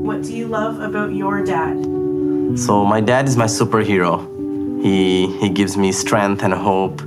What 0.00 0.22
do 0.22 0.34
you 0.34 0.48
love 0.48 0.80
about 0.80 1.12
your 1.14 1.44
dad? 1.44 1.76
So 2.58 2.84
my 2.86 3.00
dad 3.00 3.28
is 3.28 3.36
my 3.36 3.44
superhero. 3.44 4.26
He 4.82 5.26
he 5.38 5.50
gives 5.50 5.76
me 5.76 5.92
strength 5.92 6.42
and 6.42 6.54
hope. 6.54 7.02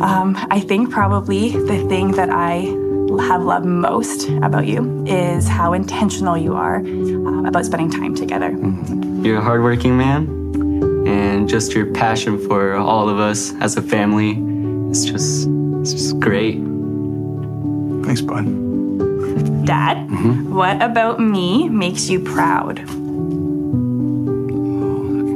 Um, 0.00 0.36
I 0.50 0.60
think 0.60 0.90
probably 0.90 1.50
the 1.50 1.84
thing 1.88 2.12
that 2.12 2.30
I 2.30 2.70
have 3.28 3.42
loved 3.42 3.66
most 3.66 4.28
about 4.42 4.66
you 4.66 5.04
is 5.06 5.48
how 5.48 5.72
intentional 5.72 6.36
you 6.36 6.54
are 6.54 6.76
um, 6.76 7.46
about 7.46 7.64
spending 7.64 7.90
time 7.90 8.14
together. 8.14 8.50
You're 9.22 9.38
a 9.38 9.42
hardworking 9.42 9.96
man, 9.98 10.28
and 11.06 11.48
just 11.48 11.74
your 11.74 11.86
passion 11.92 12.38
for 12.38 12.74
all 12.74 13.08
of 13.08 13.18
us 13.18 13.54
as 13.60 13.76
a 13.76 13.82
family 13.82 14.38
is 14.90 15.04
just 15.04 15.48
it's 15.80 15.92
just 15.92 16.20
great. 16.20 16.56
Thanks, 18.04 18.20
bud. 18.20 18.65
Dad, 19.65 20.09
what 20.49 20.81
about 20.81 21.19
me 21.19 21.69
makes 21.69 22.09
you 22.09 22.19
proud? 22.19 22.77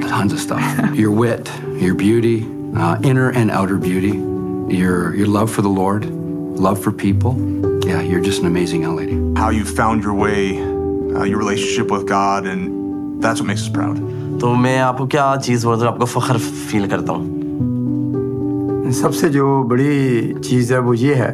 Tons 0.10 0.34
of 0.34 0.40
stuff. 0.40 0.96
your 0.96 1.12
wit, 1.12 1.50
your 1.78 1.96
beauty, 1.96 2.46
uh, 2.76 2.98
inner 3.04 3.30
and 3.32 3.50
outer 3.52 3.78
beauty, 3.78 4.18
your 4.76 5.16
your 5.16 5.28
love 5.28 5.52
for 5.52 5.62
the 5.62 5.70
Lord, 5.70 6.06
love 6.06 6.82
for 6.84 6.92
people. 6.92 7.34
Yeah, 7.86 8.02
you're 8.02 8.22
just 8.22 8.42
an 8.42 8.48
amazing 8.48 8.82
young 8.82 8.96
lady. 8.96 9.18
How 9.40 9.50
you 9.50 9.66
found 9.66 10.04
your 10.04 10.14
way, 10.14 10.60
uh, 10.62 11.24
your 11.24 11.38
relationship 11.38 11.92
with 11.92 12.08
God, 12.08 12.46
and 12.46 13.22
that's 13.24 13.40
what 13.40 13.48
makes 13.48 13.62
us 13.62 13.70
proud. 13.70 13.98
तो 14.40 14.54
मैं 14.54 14.78
आपको 14.80 15.06
क्या 15.08 15.36
चीज़ 15.48 15.66
बोल 15.66 15.88
आपको 15.88 16.06
फख्र 16.06 16.38
feel 16.38 16.88
करता 16.90 17.14
हूँ 17.14 18.92
सबसे 18.94 19.30
जो 19.30 19.64
बड़ी 19.64 20.34
चीज़ 20.40 20.74
है 20.74 20.80
वो 20.80 20.94
ये 20.94 21.14
है 21.16 21.32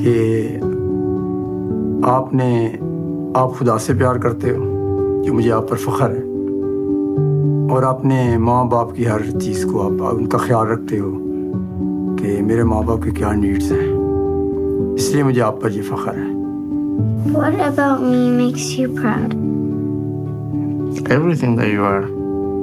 कि 0.00 0.65
آپ 2.07 2.33
نے 2.33 2.71
آپ 3.35 3.53
خدا 3.53 3.77
سے 3.77 3.93
پیار 3.93 4.15
کرتے 4.15 4.49
ہو 4.49 4.63
جو 5.25 5.33
مجھے 5.33 5.51
آپ 5.51 5.67
پر 5.69 5.75
فخر 5.75 6.09
ہے 6.09 6.21
اور 7.73 7.83
آپ 7.83 8.05
نے 8.05 8.37
ماں 8.37 8.63
باپ 8.65 8.95
کی 8.95 9.07
ہر 9.07 9.29
چیز 9.39 9.65
کو 9.65 9.81
آپ 9.81 10.03
ان 10.13 10.25
کا 10.25 10.37
خیال 10.37 10.67
رکھتے 10.67 10.99
ہو 10.99 11.11
کہ 12.17 12.41
میرے 12.41 12.63
ماں 12.63 12.81
باپ 12.81 13.03
کی 13.03 13.11
کیا 13.11 13.33
نیڈس 13.33 13.71
ہیں 13.71 13.87
اس 14.93 15.11
لیے 15.11 15.23
مجھے 15.23 15.41
آپ 15.41 15.61
پر 15.61 15.71
یہ 15.71 15.81
فخر 15.81 16.17
ہے 16.17 16.35
What 17.27 17.59
about 17.59 18.01
me 18.01 18.29
makes 18.29 18.71
you 18.71 18.93
proud? 18.95 19.33
Everything 21.11 21.55
that 21.57 21.67
you 21.67 21.83
are, 21.83 22.05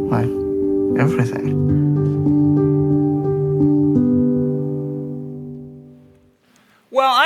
like 0.09 0.33
everything. 0.99 1.94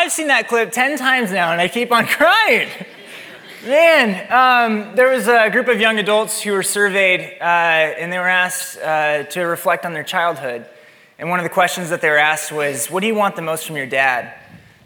I've 0.09 0.15
seen 0.15 0.29
that 0.29 0.49
clip 0.49 0.73
10 0.73 0.97
times 0.97 1.31
now 1.31 1.53
and 1.53 1.61
I 1.61 1.69
keep 1.69 1.93
on 1.93 2.07
crying. 2.07 2.71
Man, 3.63 4.33
um, 4.33 4.97
there 4.97 5.11
was 5.11 5.29
a 5.29 5.51
group 5.51 5.69
of 5.69 5.83
young 5.83 5.99
adults 5.99 6.41
who 6.41 6.53
were 6.53 6.63
surveyed 6.63 7.37
uh, 7.39 7.45
and 7.45 8.11
they 8.11 8.17
were 8.17 8.27
asked 8.27 8.79
uh, 8.79 9.25
to 9.25 9.43
reflect 9.43 9.85
on 9.85 9.93
their 9.93 10.03
childhood. 10.03 10.65
And 11.19 11.29
one 11.29 11.41
of 11.41 11.45
the 11.45 11.51
questions 11.51 11.91
that 11.91 12.01
they 12.01 12.09
were 12.09 12.17
asked 12.17 12.51
was, 12.51 12.91
What 12.91 13.01
do 13.01 13.07
you 13.07 13.15
want 13.15 13.37
the 13.37 13.43
most 13.43 13.67
from 13.67 13.77
your 13.77 13.85
dad? 13.85 14.33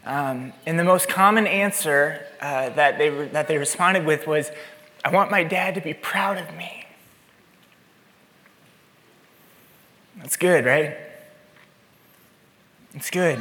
Um, 0.05 0.53
and 0.67 0.77
the 0.77 0.83
most 0.83 1.09
common 1.09 1.47
answer 1.47 2.27
uh, 2.41 2.71
that, 2.71 2.99
they, 2.99 3.11
re- 3.11 3.29
that 3.29 3.47
they 3.47 3.59
responded 3.59 4.05
with 4.05 4.27
was, 4.27 4.51
I 5.05 5.13
want 5.13 5.31
my 5.31 5.45
dad 5.45 5.77
to 5.77 5.81
be 5.81 5.95
proud 5.95 6.37
of 6.37 6.53
me. 6.57 6.85
That's 10.17 10.37
good, 10.37 10.65
right? 10.65 10.97
It's 12.93 13.11
good 13.11 13.39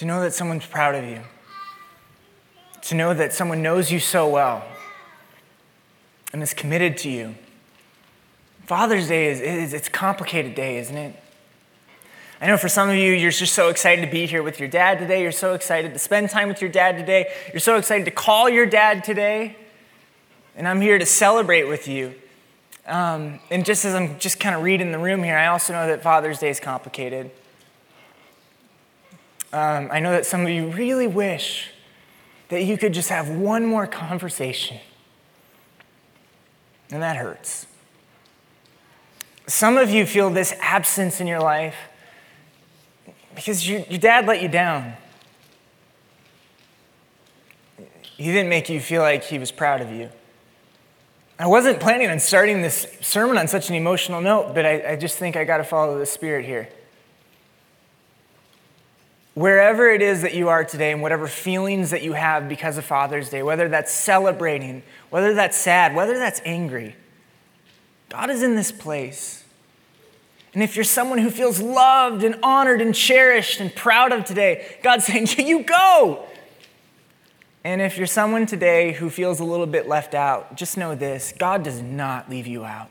to 0.00 0.06
know 0.06 0.22
that 0.22 0.32
someone's 0.32 0.64
proud 0.64 0.94
of 0.94 1.04
you, 1.04 1.20
to 2.80 2.94
know 2.94 3.12
that 3.12 3.34
someone 3.34 3.60
knows 3.60 3.92
you 3.92 4.00
so 4.00 4.26
well 4.26 4.64
and 6.32 6.42
is 6.42 6.54
committed 6.54 6.96
to 6.96 7.10
you. 7.10 7.34
Father's 8.64 9.08
Day 9.08 9.26
is, 9.28 9.42
is 9.42 9.74
it's 9.74 9.88
a 9.88 9.90
complicated 9.90 10.54
day, 10.54 10.78
isn't 10.78 10.96
it? 10.96 11.14
I 12.40 12.46
know 12.46 12.56
for 12.56 12.70
some 12.70 12.88
of 12.88 12.96
you, 12.96 13.12
you're 13.12 13.30
just 13.30 13.52
so 13.52 13.68
excited 13.68 14.02
to 14.02 14.10
be 14.10 14.24
here 14.24 14.42
with 14.42 14.58
your 14.58 14.70
dad 14.70 14.98
today. 15.00 15.20
You're 15.20 15.32
so 15.32 15.52
excited 15.52 15.92
to 15.92 15.98
spend 15.98 16.30
time 16.30 16.48
with 16.48 16.62
your 16.62 16.70
dad 16.70 16.96
today. 16.96 17.30
You're 17.52 17.60
so 17.60 17.76
excited 17.76 18.06
to 18.06 18.10
call 18.10 18.48
your 18.48 18.64
dad 18.64 19.04
today. 19.04 19.54
And 20.56 20.66
I'm 20.66 20.80
here 20.80 20.98
to 20.98 21.04
celebrate 21.04 21.64
with 21.64 21.86
you. 21.86 22.14
Um, 22.86 23.38
and 23.50 23.66
just 23.66 23.84
as 23.84 23.94
I'm 23.94 24.18
just 24.18 24.40
kind 24.40 24.56
of 24.56 24.62
reading 24.62 24.92
the 24.92 24.98
room 24.98 25.22
here, 25.22 25.36
I 25.36 25.48
also 25.48 25.74
know 25.74 25.88
that 25.88 26.02
Father's 26.02 26.38
Day 26.38 26.48
is 26.48 26.58
complicated. 26.58 27.32
Um, 29.52 29.88
I 29.90 30.00
know 30.00 30.12
that 30.12 30.26
some 30.26 30.42
of 30.42 30.48
you 30.48 30.68
really 30.68 31.06
wish 31.06 31.70
that 32.50 32.62
you 32.64 32.76
could 32.76 32.92
just 32.92 33.08
have 33.08 33.28
one 33.28 33.64
more 33.64 33.86
conversation. 33.86 34.78
And 36.90 37.02
that 37.02 37.16
hurts. 37.16 37.66
Some 39.46 39.76
of 39.76 39.90
you 39.90 40.06
feel 40.06 40.30
this 40.30 40.54
absence 40.60 41.20
in 41.20 41.26
your 41.26 41.40
life 41.40 41.76
because 43.34 43.68
your, 43.68 43.80
your 43.88 43.98
dad 43.98 44.26
let 44.26 44.42
you 44.42 44.48
down. 44.48 44.94
He 48.16 48.26
didn't 48.26 48.48
make 48.48 48.68
you 48.68 48.80
feel 48.80 49.02
like 49.02 49.24
he 49.24 49.38
was 49.38 49.50
proud 49.50 49.80
of 49.80 49.90
you. 49.90 50.10
I 51.38 51.46
wasn't 51.46 51.80
planning 51.80 52.10
on 52.10 52.20
starting 52.20 52.60
this 52.60 52.86
sermon 53.00 53.38
on 53.38 53.48
such 53.48 53.70
an 53.70 53.74
emotional 53.74 54.20
note, 54.20 54.54
but 54.54 54.66
I, 54.66 54.92
I 54.92 54.96
just 54.96 55.16
think 55.16 55.36
I 55.36 55.44
got 55.44 55.56
to 55.56 55.64
follow 55.64 55.98
the 55.98 56.04
Spirit 56.04 56.44
here. 56.44 56.68
Wherever 59.40 59.88
it 59.88 60.02
is 60.02 60.20
that 60.20 60.34
you 60.34 60.50
are 60.50 60.64
today 60.64 60.92
and 60.92 61.00
whatever 61.00 61.26
feelings 61.26 61.92
that 61.92 62.02
you 62.02 62.12
have 62.12 62.46
because 62.46 62.76
of 62.76 62.84
Father's 62.84 63.30
Day, 63.30 63.42
whether 63.42 63.70
that's 63.70 63.90
celebrating, 63.90 64.82
whether 65.08 65.32
that's 65.32 65.56
sad, 65.56 65.94
whether 65.94 66.18
that's 66.18 66.42
angry, 66.44 66.94
God 68.10 68.28
is 68.28 68.42
in 68.42 68.54
this 68.54 68.70
place. 68.70 69.42
And 70.52 70.62
if 70.62 70.76
you're 70.76 70.84
someone 70.84 71.16
who 71.16 71.30
feels 71.30 71.58
loved 71.58 72.22
and 72.22 72.38
honored 72.42 72.82
and 72.82 72.94
cherished 72.94 73.60
and 73.60 73.74
proud 73.74 74.12
of 74.12 74.26
today, 74.26 74.76
God's 74.82 75.04
saying, 75.06 75.26
You 75.38 75.62
go. 75.62 76.26
And 77.64 77.80
if 77.80 77.96
you're 77.96 78.06
someone 78.06 78.44
today 78.44 78.92
who 78.92 79.08
feels 79.08 79.40
a 79.40 79.44
little 79.44 79.64
bit 79.64 79.88
left 79.88 80.14
out, 80.14 80.54
just 80.54 80.76
know 80.76 80.94
this 80.94 81.32
God 81.38 81.62
does 81.62 81.80
not 81.80 82.28
leave 82.28 82.46
you 82.46 82.66
out. 82.66 82.90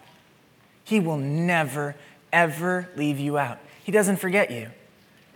He 0.83 0.99
will 0.99 1.17
never, 1.17 1.95
ever 2.33 2.89
leave 2.95 3.19
you 3.19 3.37
out. 3.37 3.59
He 3.83 3.91
doesn't 3.91 4.17
forget 4.17 4.49
you. 4.49 4.71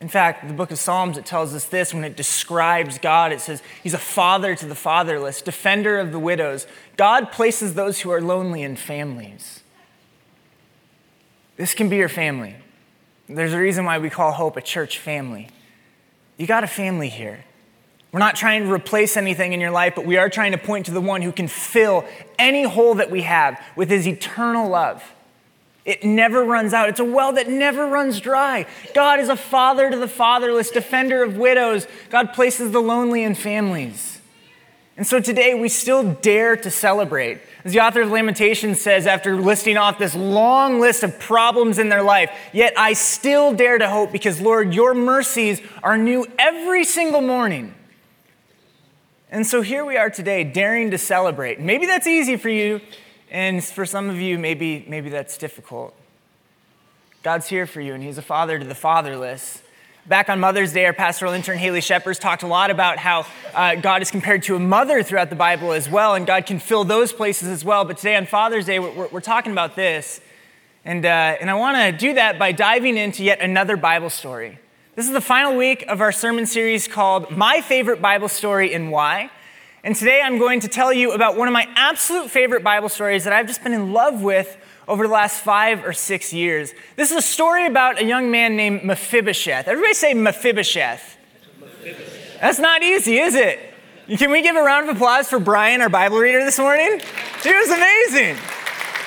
In 0.03 0.09
fact, 0.09 0.45
the 0.49 0.53
book 0.53 0.69
of 0.69 0.77
Psalms, 0.79 1.17
it 1.17 1.25
tells 1.25 1.53
us 1.53 1.63
this 1.63 1.93
when 1.93 2.03
it 2.03 2.17
describes 2.17 2.97
God. 2.97 3.31
It 3.31 3.39
says, 3.39 3.63
He's 3.81 3.93
a 3.93 3.97
father 3.97 4.53
to 4.53 4.65
the 4.65 4.75
fatherless, 4.75 5.41
defender 5.41 5.97
of 5.97 6.11
the 6.11 6.19
widows. 6.19 6.67
God 6.97 7.31
places 7.31 7.75
those 7.75 8.01
who 8.01 8.11
are 8.11 8.19
lonely 8.19 8.63
in 8.63 8.75
families. 8.75 9.61
This 11.55 11.73
can 11.73 11.87
be 11.87 11.95
your 11.95 12.09
family. 12.09 12.57
There's 13.29 13.53
a 13.53 13.57
reason 13.57 13.85
why 13.85 13.97
we 13.97 14.09
call 14.09 14.33
Hope 14.33 14.57
a 14.57 14.61
church 14.61 14.97
family. 14.97 15.47
You 16.35 16.47
got 16.47 16.65
a 16.65 16.67
family 16.67 17.07
here. 17.07 17.45
We're 18.11 18.19
not 18.19 18.35
trying 18.35 18.63
to 18.63 18.73
replace 18.73 19.15
anything 19.15 19.53
in 19.53 19.61
your 19.61 19.71
life, 19.71 19.93
but 19.95 20.05
we 20.05 20.17
are 20.17 20.27
trying 20.27 20.51
to 20.51 20.57
point 20.57 20.87
to 20.87 20.91
the 20.91 20.99
one 20.99 21.21
who 21.21 21.31
can 21.31 21.47
fill 21.47 22.03
any 22.37 22.63
hole 22.63 22.95
that 22.95 23.09
we 23.09 23.21
have 23.21 23.57
with 23.77 23.89
his 23.89 24.05
eternal 24.05 24.67
love. 24.67 25.01
It 25.85 26.03
never 26.03 26.43
runs 26.43 26.73
out. 26.73 26.89
It's 26.89 26.99
a 26.99 27.05
well 27.05 27.33
that 27.33 27.49
never 27.49 27.85
runs 27.85 28.21
dry. 28.21 28.65
God 28.95 29.19
is 29.19 29.27
a 29.29 29.35
father 29.35 29.89
to 29.89 29.97
the 29.97 30.07
fatherless, 30.07 30.69
defender 30.71 31.23
of 31.23 31.37
widows. 31.37 31.87
God 32.09 32.33
places 32.33 32.71
the 32.71 32.79
lonely 32.79 33.23
in 33.23 33.35
families. 33.35 34.21
And 34.95 35.07
so 35.07 35.19
today 35.19 35.55
we 35.55 35.69
still 35.69 36.13
dare 36.13 36.55
to 36.55 36.69
celebrate. 36.69 37.41
As 37.65 37.73
the 37.73 37.79
author 37.79 38.01
of 38.01 38.11
Lamentations 38.11 38.79
says, 38.79 39.07
after 39.07 39.35
listing 39.35 39.75
off 39.75 39.97
this 39.97 40.13
long 40.13 40.79
list 40.79 41.03
of 41.03 41.19
problems 41.19 41.79
in 41.79 41.89
their 41.89 42.03
life, 42.03 42.31
yet 42.53 42.73
I 42.77 42.93
still 42.93 43.53
dare 43.53 43.77
to 43.77 43.89
hope 43.89 44.11
because, 44.11 44.39
Lord, 44.39 44.73
your 44.73 44.93
mercies 44.93 45.61
are 45.81 45.97
new 45.97 46.27
every 46.37 46.83
single 46.83 47.21
morning. 47.21 47.73
And 49.31 49.47
so 49.47 49.61
here 49.63 49.83
we 49.83 49.97
are 49.97 50.11
today, 50.11 50.43
daring 50.43 50.91
to 50.91 50.97
celebrate. 50.99 51.59
Maybe 51.59 51.87
that's 51.87 52.05
easy 52.05 52.37
for 52.37 52.49
you, 52.49 52.79
and 53.33 53.61
for 53.63 53.85
some 53.85 54.09
of 54.09 54.21
you, 54.21 54.39
maybe, 54.39 54.85
maybe 54.87 55.09
that's 55.09 55.37
difficult. 55.37 55.93
God's 57.23 57.47
here 57.49 57.65
for 57.65 57.81
you, 57.81 57.93
and 57.93 58.03
He's 58.03 58.17
a 58.17 58.21
father 58.21 58.59
to 58.59 58.65
the 58.65 58.75
fatherless. 58.75 59.61
Back 60.05 60.29
on 60.29 60.39
Mother's 60.39 60.73
Day, 60.73 60.85
our 60.85 60.93
pastoral 60.93 61.33
intern 61.33 61.57
Haley 61.57 61.81
Shepherd 61.81 62.17
talked 62.17 62.43
a 62.43 62.47
lot 62.47 62.69
about 62.69 62.97
how 62.97 63.25
uh, 63.53 63.75
God 63.75 64.01
is 64.01 64.11
compared 64.11 64.43
to 64.43 64.55
a 64.55 64.59
mother 64.59 65.01
throughout 65.01 65.29
the 65.29 65.35
Bible 65.35 65.71
as 65.71 65.89
well, 65.89 66.13
and 66.13 66.27
God 66.27 66.45
can 66.45 66.59
fill 66.59 66.83
those 66.83 67.11
places 67.11 67.47
as 67.47 67.65
well. 67.65 67.85
But 67.85 67.97
today 67.97 68.15
on 68.15 68.25
Father's 68.25 68.65
Day, 68.65 68.79
we're, 68.79 69.07
we're 69.07 69.21
talking 69.21 69.51
about 69.51 69.75
this. 69.75 70.21
And, 70.85 71.05
uh, 71.05 71.37
and 71.39 71.49
I 71.49 71.53
want 71.53 71.77
to 71.77 71.91
do 71.97 72.13
that 72.15 72.37
by 72.37 72.51
diving 72.51 72.97
into 72.97 73.23
yet 73.23 73.39
another 73.39 73.77
Bible 73.77 74.09
story. 74.09 74.59
This 74.95 75.07
is 75.07 75.13
the 75.13 75.21
final 75.21 75.55
week 75.55 75.85
of 75.87 76.01
our 76.01 76.11
sermon 76.11 76.45
series 76.45 76.87
called 76.87 77.31
My 77.31 77.61
Favorite 77.61 78.01
Bible 78.01 78.27
Story 78.27 78.73
and 78.73 78.91
Why. 78.91 79.31
And 79.85 79.97
today 79.97 80.21
I'm 80.23 80.37
going 80.37 80.61
to 80.61 80.69
tell 80.69 80.93
you 80.93 81.11
about 81.11 81.35
one 81.35 81.49
of 81.49 81.51
my 81.51 81.67
absolute 81.75 82.31
favorite 82.31 82.63
Bible 82.63 82.87
stories 82.87 83.25
that 83.25 83.33
I've 83.33 83.47
just 83.47 83.61
been 83.63 83.73
in 83.73 83.91
love 83.91 84.21
with 84.21 84.57
over 84.87 85.05
the 85.05 85.11
last 85.11 85.41
five 85.43 85.83
or 85.83 85.91
six 85.91 86.31
years. 86.31 86.73
This 86.95 87.11
is 87.11 87.17
a 87.17 87.21
story 87.21 87.65
about 87.65 88.01
a 88.01 88.05
young 88.05 88.31
man 88.31 88.55
named 88.55 88.85
Mephibosheth. 88.85 89.67
Everybody 89.67 89.93
say 89.93 90.13
Mephibosheth. 90.13 91.17
Mephibosheth. 91.59 92.39
That's 92.39 92.59
not 92.59 92.81
easy, 92.81 93.17
is 93.17 93.35
it? 93.35 93.59
Can 94.17 94.31
we 94.31 94.41
give 94.41 94.55
a 94.55 94.63
round 94.63 94.89
of 94.89 94.95
applause 94.95 95.27
for 95.27 95.39
Brian, 95.39 95.81
our 95.81 95.89
Bible 95.89 96.17
reader 96.17 96.45
this 96.45 96.59
morning? 96.59 97.01
He 97.43 97.53
was 97.53 97.69
amazing. 97.69 98.37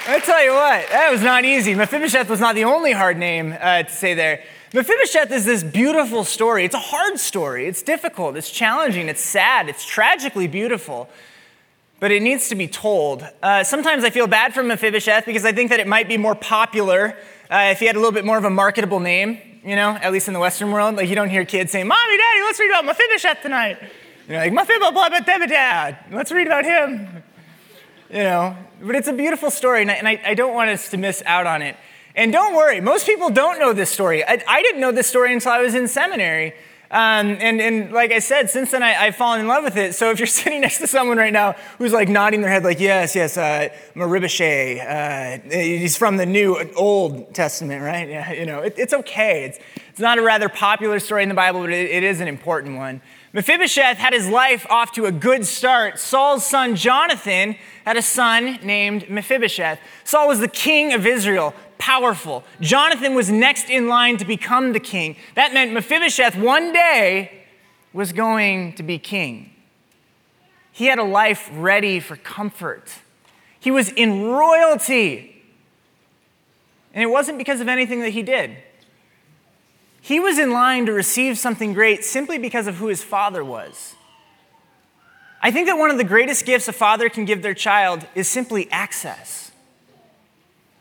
I 0.09 0.21
tell 0.21 0.45
you 0.45 0.53
what, 0.53 0.91
that 0.91 1.09
was 1.11 1.23
not 1.23 1.47
easy. 1.47 1.75
Mephibosheth 1.75 2.29
was 2.29 2.39
not 2.39 2.55
the 2.55 2.65
only 2.65 2.93
hard 2.93 3.17
name 3.17 3.57
uh, 3.59 3.85
to 3.85 3.91
say 3.91 4.13
there. 4.13 4.45
Mephibosheth 4.77 5.33
is 5.33 5.47
this 5.47 5.63
beautiful 5.63 6.23
story. 6.23 6.67
It's 6.67 6.75
a 6.75 6.79
hard 6.79 7.19
story. 7.19 7.67
It's 7.67 7.83
difficult. 7.83 8.37
It's 8.37 8.51
challenging. 8.51 9.09
It's 9.09 9.23
sad. 9.23 9.71
It's 9.71 9.87
tragically 9.87 10.47
beautiful. 10.49 11.09
But 11.99 12.13
it 12.13 12.21
needs 12.21 12.51
to 12.51 12.55
be 12.55 12.69
told. 12.69 13.27
Uh, 13.43 13.65
sometimes 13.65 14.05
I 14.05 14.11
feel 14.11 14.27
bad 14.27 14.53
for 14.53 14.63
Mephibosheth 14.63 15.25
because 15.25 15.47
I 15.47 15.53
think 15.53 15.71
that 15.71 15.81
it 15.81 15.87
might 15.87 16.09
be 16.09 16.19
more 16.19 16.35
popular 16.35 17.17
uh, 17.51 17.69
if 17.71 17.81
he 17.81 17.87
had 17.87 17.97
a 17.97 17.99
little 17.99 18.13
bit 18.13 18.27
more 18.27 18.37
of 18.37 18.45
a 18.45 18.51
marketable 18.51 19.01
name, 19.01 19.39
you 19.65 19.77
know, 19.77 19.93
at 19.93 20.13
least 20.13 20.29
in 20.29 20.35
the 20.35 20.41
Western 20.41 20.71
world. 20.71 20.97
Like 20.97 21.09
you 21.09 21.15
don't 21.15 21.31
hear 21.31 21.47
kids 21.47 21.73
saying, 21.73 21.89
Mommy, 21.89 22.19
Daddy, 22.19 22.41
let's 22.43 22.61
read 22.61 22.69
about 22.69 22.85
Mephibosheth 22.85 23.41
tonight. 23.41 23.79
You 24.29 24.35
know, 24.35 24.41
like 24.41 24.53
Mephibosheth, 24.53 26.13
let's 26.13 26.31
read 26.31 26.49
about 26.49 26.67
him. 26.67 27.23
You 28.11 28.25
know, 28.25 28.57
but 28.83 28.95
it's 28.95 29.09
a 29.09 29.15
beautiful 29.15 29.51
story, 29.51 29.81
and 29.81 29.91
I, 29.91 29.95
and 29.95 30.07
I, 30.07 30.21
I 30.23 30.35
don't 30.35 30.53
want 30.53 30.69
us 30.69 30.91
to 30.91 30.99
miss 30.99 31.23
out 31.25 31.47
on 31.47 31.63
it. 31.63 31.79
And 32.17 32.33
don't 32.33 32.57
worry, 32.57 32.81
most 32.81 33.07
people 33.07 33.29
don't 33.29 33.59
know 33.59 33.75
this 33.75 33.91
story. 33.91 34.25
I, 34.25 34.43
I 34.49 34.63
didn't 34.63 34.81
know 34.81 34.91
this 34.91 35.07
story 35.07 35.35
until 35.35 35.53
I 35.53 35.61
was 35.61 35.75
in 35.75 35.87
seminary. 35.87 36.55
Um, 36.91 37.37
and, 37.41 37.61
and 37.61 37.93
like 37.93 38.13
I 38.13 38.21
said, 38.21 38.49
since 38.49 38.71
then 38.71 38.83
I, 38.83 38.93
have 38.93 39.17
fallen 39.17 39.41
in 39.41 39.49
love 39.49 39.65
with 39.65 39.77
it. 39.77 39.95
So 39.95 40.11
if 40.11 40.19
you're 40.19 40.27
sitting 40.27 40.63
next 40.63 40.79
to 40.79 40.87
someone 40.87 41.19
right 41.19 41.33
now 41.33 41.53
who's 41.79 41.93
like 41.93 42.09
nodding 42.09 42.41
their 42.41 42.51
head, 42.51 42.65
like, 42.65 42.81
yes, 42.81 43.15
yes, 43.15 43.37
uh, 43.37 43.69
uh, 43.95 45.51
he's 45.51 45.97
from 45.97 46.17
the 46.17 46.27
New 46.27 46.59
Old 46.75 47.35
Testament, 47.35 47.83
right? 47.83 48.09
Yeah, 48.09 48.33
you 48.33 48.47
know, 48.47 48.61
it, 48.61 48.75
it's 48.79 48.95
okay. 48.95 49.45
It's, 49.45 49.59
it's 49.91 50.01
not 50.01 50.17
a 50.17 50.23
rather 50.23 50.49
popular 50.49 51.01
story 51.01 51.23
in 51.23 51.29
the 51.29 51.35
Bible, 51.35 51.61
but 51.61 51.71
it, 51.71 51.91
it 51.91 52.03
is 52.03 52.21
an 52.21 52.29
important 52.29 52.77
one. 52.77 53.03
Mephibosheth 53.37 53.99
had 53.99 54.15
his 54.15 54.27
life 54.31 54.67
off 54.71 54.93
to 54.93 55.05
a 55.05 55.13
good 55.13 55.45
start. 55.45 55.99
Saul's 55.99 56.47
son 56.47 56.75
Jonathan 56.75 57.55
had 57.85 57.99
a 57.99 58.01
son 58.01 58.59
named 58.63 59.11
Mephibosheth. 59.11 59.79
Saul 60.05 60.29
was 60.29 60.41
the 60.41 60.49
king 60.49 60.95
of 60.95 61.07
Israel, 61.07 61.53
powerful. 61.77 62.45
Jonathan 62.63 63.15
was 63.15 63.31
next 63.31 63.69
in 63.69 63.89
line 63.89 64.17
to 64.17 64.25
become 64.25 64.73
the 64.73 64.81
king. 64.81 65.17
That 65.35 65.53
meant 65.53 65.75
Mephibosheth 65.75 66.35
one 66.35 66.73
day 66.73 67.45
was 67.93 68.15
going 68.15 68.73
to 68.77 68.83
be 68.83 68.99
king. 68.99 69.51
He 70.73 70.87
had 70.87 70.99
a 70.99 71.05
life 71.05 71.51
ready 71.53 72.01
for 72.01 72.17
comfort. 72.17 72.91
He 73.61 73.71
was 73.71 73.91
in 73.91 74.23
royalty. 74.23 75.45
And 76.95 77.03
it 77.03 77.11
wasn't 77.11 77.37
because 77.37 77.61
of 77.61 77.69
anything 77.69 78.01
that 78.01 78.15
he 78.15 78.23
did. 78.23 78.57
He 80.07 80.21
was 80.21 80.39
in 80.39 80.53
line 80.53 80.87
to 80.87 80.93
receive 80.93 81.37
something 81.37 81.73
great 81.73 82.05
simply 82.05 82.39
because 82.39 82.69
of 82.69 82.77
who 82.77 82.87
his 82.87 83.03
father 83.03 83.45
was. 83.45 83.97
I 85.43 85.51
think 85.51 85.67
that 85.67 85.79
one 85.79 85.91
of 85.91 85.99
the 85.99 86.05
greatest 86.05 86.47
gifts 86.47 86.69
a 86.69 86.73
father 86.73 87.09
can 87.09 87.25
give 87.25 87.43
their 87.43 87.55
child 87.55 88.07
is 88.15 88.29
simply 88.29 88.71
access. 88.71 89.51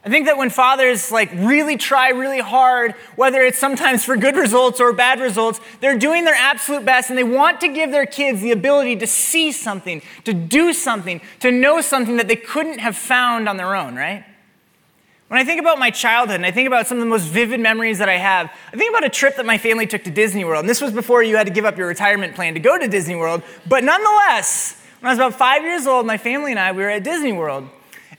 I 0.06 0.10
think 0.10 0.27
that 0.27 0.38
when 0.38 0.51
fathers 0.51 1.12
like 1.12 1.31
really 1.33 1.75
try 1.75 2.10
really 2.10 2.39
hard, 2.39 2.92
whether 3.16 3.42
it's 3.42 3.57
sometimes 3.57 4.06
for 4.06 4.16
good 4.16 4.36
results 4.36 4.80
or 4.80 4.94
bad 4.94 5.19
results, 5.19 5.60
they're 5.81 5.98
doing 5.98 6.24
their 6.24 6.36
absolute 6.36 6.86
best 6.86 7.10
and 7.10 7.18
they 7.18 7.24
want 7.24 7.62
to 7.62 7.68
give 7.68 7.89
their 7.89 8.06
kids 8.06 8.42
the 8.42 8.51
ability 8.51 8.95
to 8.98 9.07
see 9.07 9.51
something, 9.51 10.04
to 10.25 10.36
do 10.36 10.71
something, 10.71 11.19
to 11.39 11.51
know 11.51 11.81
something 11.81 12.18
that 12.18 12.28
they 12.28 12.36
couldn't 12.36 12.78
have 12.78 12.95
found 12.95 13.50
on 13.50 13.57
their 13.57 13.75
own, 13.75 13.95
right? 13.95 14.24
When 15.27 15.39
I 15.39 15.44
think 15.44 15.60
about 15.60 15.80
my 15.80 15.89
childhood 15.89 16.36
and 16.36 16.45
I 16.45 16.51
think 16.51 16.68
about 16.68 16.86
some 16.86 17.00
of 17.00 17.04
the 17.04 17.10
most 17.10 17.24
vivid 17.24 17.60
memories 17.60 17.98
that 17.98 18.10
I 18.10 18.18
have, 18.18 18.51
I 18.72 18.77
think 18.77 18.92
about 18.92 19.04
a 19.04 19.10
trip 19.10 19.38
that 19.38 19.45
my 19.45 19.57
family 19.57 19.88
took 19.88 20.04
to 20.04 20.12
Disney 20.12 20.45
World. 20.45 20.62
And 20.62 20.69
this 20.69 20.81
was 20.81 20.92
before 20.92 21.24
you 21.24 21.36
had 21.36 21.48
to 21.48 21.54
give 21.54 21.66
up 21.66 21.77
your 21.77 21.88
retirement 21.88 22.36
plan 22.36 22.54
to 22.54 22.60
go 22.60 22.77
to 22.77 22.88
Disney 22.88 23.16
World. 23.16 23.42
But 23.68 23.83
nonetheless, 23.83 24.80
when 25.00 25.10
I 25.10 25.13
was 25.13 25.18
about 25.18 25.33
five 25.33 25.63
years 25.63 25.88
old, 25.88 26.06
my 26.06 26.18
family 26.18 26.51
and 26.51 26.60
I, 26.60 26.72
we 26.74 26.83
were 26.83 26.89
at 26.89 27.04
Disney 27.04 27.31
World. 27.31 27.68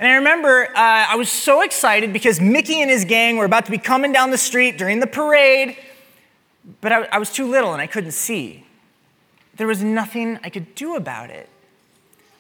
And 0.01 0.09
I 0.09 0.17
remember 0.17 0.67
uh, 0.67 0.73
I 0.75 1.15
was 1.17 1.31
so 1.31 1.63
excited 1.63 2.13
because 2.13 2.41
Mickey 2.41 2.83
and 2.83 2.91
his 2.91 3.05
gang 3.05 3.37
were 3.37 3.45
about 3.45 3.67
to 3.67 3.71
be 3.71 3.79
coming 3.79 4.13
down 4.13 4.31
the 4.31 4.39
street 4.39 4.77
during 4.77 4.99
the 4.99 5.07
parade, 5.07 5.77
but 6.81 6.93
I, 6.93 7.05
I 7.05 7.19
was 7.19 7.33
too 7.33 7.49
little 7.49 7.73
and 7.73 7.81
I 7.81 7.87
couldn't 7.87 8.13
see. 8.13 8.67
There 9.57 9.67
was 9.67 9.83
nothing 9.83 10.39
I 10.43 10.51
could 10.51 10.75
do 10.75 10.97
about 10.97 11.31
it. 11.31 11.49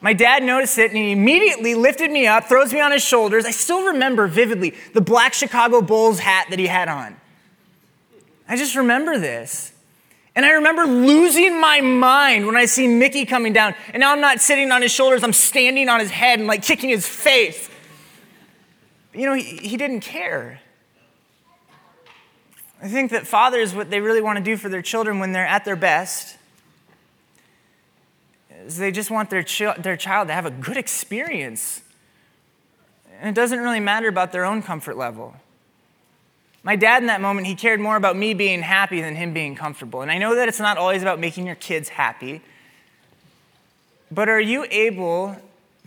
My 0.01 0.13
dad 0.13 0.43
noticed 0.43 0.79
it 0.79 0.91
and 0.91 0.99
he 0.99 1.13
immediately 1.13 1.75
lifted 1.75 2.11
me 2.11 2.27
up, 2.27 2.45
throws 2.45 2.73
me 2.73 2.81
on 2.81 2.93
his 2.93 3.03
shoulders. 3.03 3.45
I 3.45 3.51
still 3.51 3.87
remember 3.87 4.27
vividly 4.27 4.75
the 4.93 5.01
black 5.01 5.33
Chicago 5.33 5.81
Bulls 5.81 6.19
hat 6.19 6.47
that 6.51 6.59
he 6.59 6.67
had 6.67 6.89
on. 6.89 7.17
I 8.49 8.57
just 8.57 8.77
remember 8.77 9.19
this. 9.19 9.73
And 10.35 10.45
I 10.45 10.51
remember 10.51 10.85
losing 10.85 11.59
my 11.59 11.81
mind 11.81 12.47
when 12.47 12.57
I 12.57 12.67
see 12.67 12.87
Mickey 12.87 13.25
coming 13.25 13.55
down. 13.55 13.75
And 13.95 14.01
now 14.01 14.13
I'm 14.13 14.21
not 14.21 14.41
sitting 14.41 14.71
on 14.71 14.83
his 14.83 14.93
shoulders, 14.93 15.25
I'm 15.25 15.33
standing 15.33 15.89
on 15.89 15.99
his 15.99 16.11
head 16.11 16.39
and 16.39 16.47
like 16.47 16.63
kicking 16.63 16.91
his 16.91 17.09
face. 17.09 17.71
You 19.15 19.25
know, 19.25 19.33
he, 19.33 19.43
he 19.43 19.77
didn't 19.79 20.01
care. 20.01 20.61
I 22.83 22.89
think 22.89 23.11
that 23.13 23.27
fathers, 23.27 23.75
what 23.75 23.91
they 23.91 24.01
really 24.01 24.21
want 24.21 24.37
to 24.37 24.45
do 24.45 24.59
for 24.59 24.69
their 24.69 24.83
children 24.83 25.19
when 25.19 25.33
they're 25.33 25.47
at 25.47 25.65
their 25.65 25.75
best, 25.75 26.36
is 28.67 28.79
they 28.79 28.91
just 28.91 29.11
want 29.11 29.31
their, 29.31 29.45
chi- 29.45 29.77
their 29.79 29.97
child 29.97 30.29
to 30.29 30.35
have 30.35 30.47
a 30.47 30.51
good 30.51 30.77
experience. 30.77 31.83
And 33.21 33.29
it 33.29 33.35
doesn't 33.35 33.59
really 33.61 33.81
matter 33.81 34.09
about 34.09 34.33
their 34.33 34.45
own 34.45 34.63
comfort 34.63 34.97
level. 34.97 35.37
My 36.63 36.75
dad, 36.77 37.03
in 37.03 37.07
that 37.07 37.21
moment, 37.21 37.47
he 37.47 37.55
cared 37.55 37.79
more 37.79 37.97
about 37.97 38.17
me 38.17 38.35
being 38.35 38.63
happy 38.63 39.01
than 39.01 39.15
him 39.15 39.33
being 39.33 39.55
comfortable. 39.55 40.03
And 40.03 40.11
I 40.11 40.19
know 40.19 40.35
that 40.35 40.49
it's 40.49 40.59
not 40.59 40.77
always 40.77 41.01
about 41.01 41.21
making 41.21 41.47
your 41.47 41.55
kids 41.55 41.91
happy, 41.91 42.43
but 44.11 44.29
are 44.29 44.41
you 44.41 44.67
able 44.71 45.37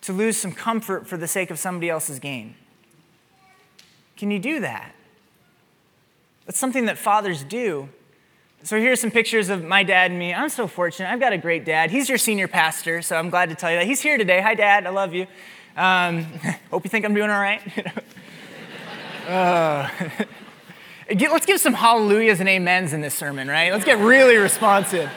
to 0.01 0.13
lose 0.13 0.37
some 0.37 0.53
comfort 0.53 1.05
for 1.05 1.17
the 1.17 1.27
sake 1.27 1.51
of 1.51 1.59
somebody 1.59 1.89
else's 1.89 2.19
gain? 2.19 2.55
Can 4.15 4.31
you 4.31 4.39
do 4.39 4.61
that? 4.61 4.93
That's 6.45 6.57
something 6.57 6.85
that 6.85 6.97
fathers 6.97 7.43
do. 7.43 7.89
So 8.61 8.77
here's 8.77 8.99
some 8.99 9.09
pictures 9.09 9.47
of 9.47 9.63
my 9.63 9.83
dad 9.83 10.11
and 10.11 10.19
me. 10.19 10.33
I'm 10.33 10.49
so 10.49 10.67
fortunate. 10.67 11.09
I've 11.09 11.21
got 11.21 11.31
a 11.31 11.37
great 11.37 11.63
dad. 11.63 11.91
He's 11.91 12.09
your 12.09 12.17
senior 12.17 12.49
pastor, 12.49 13.01
so 13.01 13.15
I'm 13.15 13.29
glad 13.29 13.47
to 13.49 13.55
tell 13.55 13.71
you 13.71 13.77
that. 13.77 13.85
He's 13.85 14.01
here 14.01 14.17
today. 14.17 14.41
Hi, 14.41 14.53
Dad. 14.53 14.85
I 14.85 14.89
love 14.89 15.13
you. 15.13 15.27
Um, 15.77 16.25
hope 16.69 16.83
you 16.83 16.89
think 16.89 17.05
I'm 17.05 17.13
doing 17.13 17.29
all 17.29 17.39
right. 17.39 17.61
uh, 19.29 19.87
let's 21.09 21.45
give 21.45 21.61
some 21.61 21.73
hallelujahs 21.73 22.41
and 22.41 22.49
amens 22.49 22.91
in 22.91 22.99
this 22.99 23.13
sermon, 23.13 23.47
right? 23.47 23.71
Let's 23.71 23.85
get 23.85 23.97
really 23.99 24.35
responsive. 24.35 25.09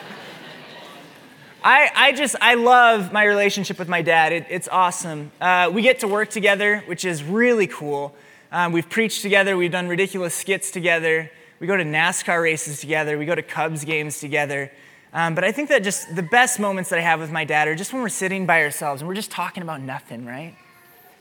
I, 1.65 1.91
I 1.97 2.13
just, 2.13 2.37
I 2.41 2.55
love 2.55 3.13
my 3.13 3.25
relationship 3.25 3.77
with 3.77 3.89
my 3.89 4.03
dad. 4.03 4.33
It, 4.33 4.47
it's 4.51 4.69
awesome. 4.69 5.33
Uh, 5.41 5.69
we 5.73 5.83
get 5.83 5.99
to 6.01 6.09
work 6.09 6.31
together, 6.31 6.85
which 6.87 7.05
is 7.05 7.25
really 7.25 7.67
cool. 7.67 8.15
Um, 8.53 8.71
we've 8.71 8.89
preached 8.89 9.21
together, 9.21 9.57
we've 9.57 9.73
done 9.73 9.89
ridiculous 9.89 10.33
skits 10.33 10.71
together. 10.71 11.29
We 11.63 11.69
go 11.69 11.77
to 11.77 11.85
NASCAR 11.85 12.43
races 12.43 12.81
together. 12.81 13.17
We 13.17 13.25
go 13.25 13.37
to 13.37 13.43
Cubs 13.43 13.85
games 13.85 14.19
together. 14.19 14.73
Um, 15.13 15.37
but 15.37 15.45
I 15.45 15.53
think 15.53 15.69
that 15.69 15.85
just 15.85 16.13
the 16.13 16.23
best 16.25 16.59
moments 16.59 16.91
that 16.91 16.99
I 16.99 17.03
have 17.03 17.21
with 17.21 17.31
my 17.31 17.45
dad 17.45 17.69
are 17.69 17.77
just 17.77 17.93
when 17.93 18.03
we're 18.03 18.09
sitting 18.09 18.47
by 18.47 18.65
ourselves 18.65 19.01
and 19.01 19.07
we're 19.07 19.15
just 19.15 19.31
talking 19.31 19.63
about 19.63 19.81
nothing, 19.81 20.27
right? 20.27 20.57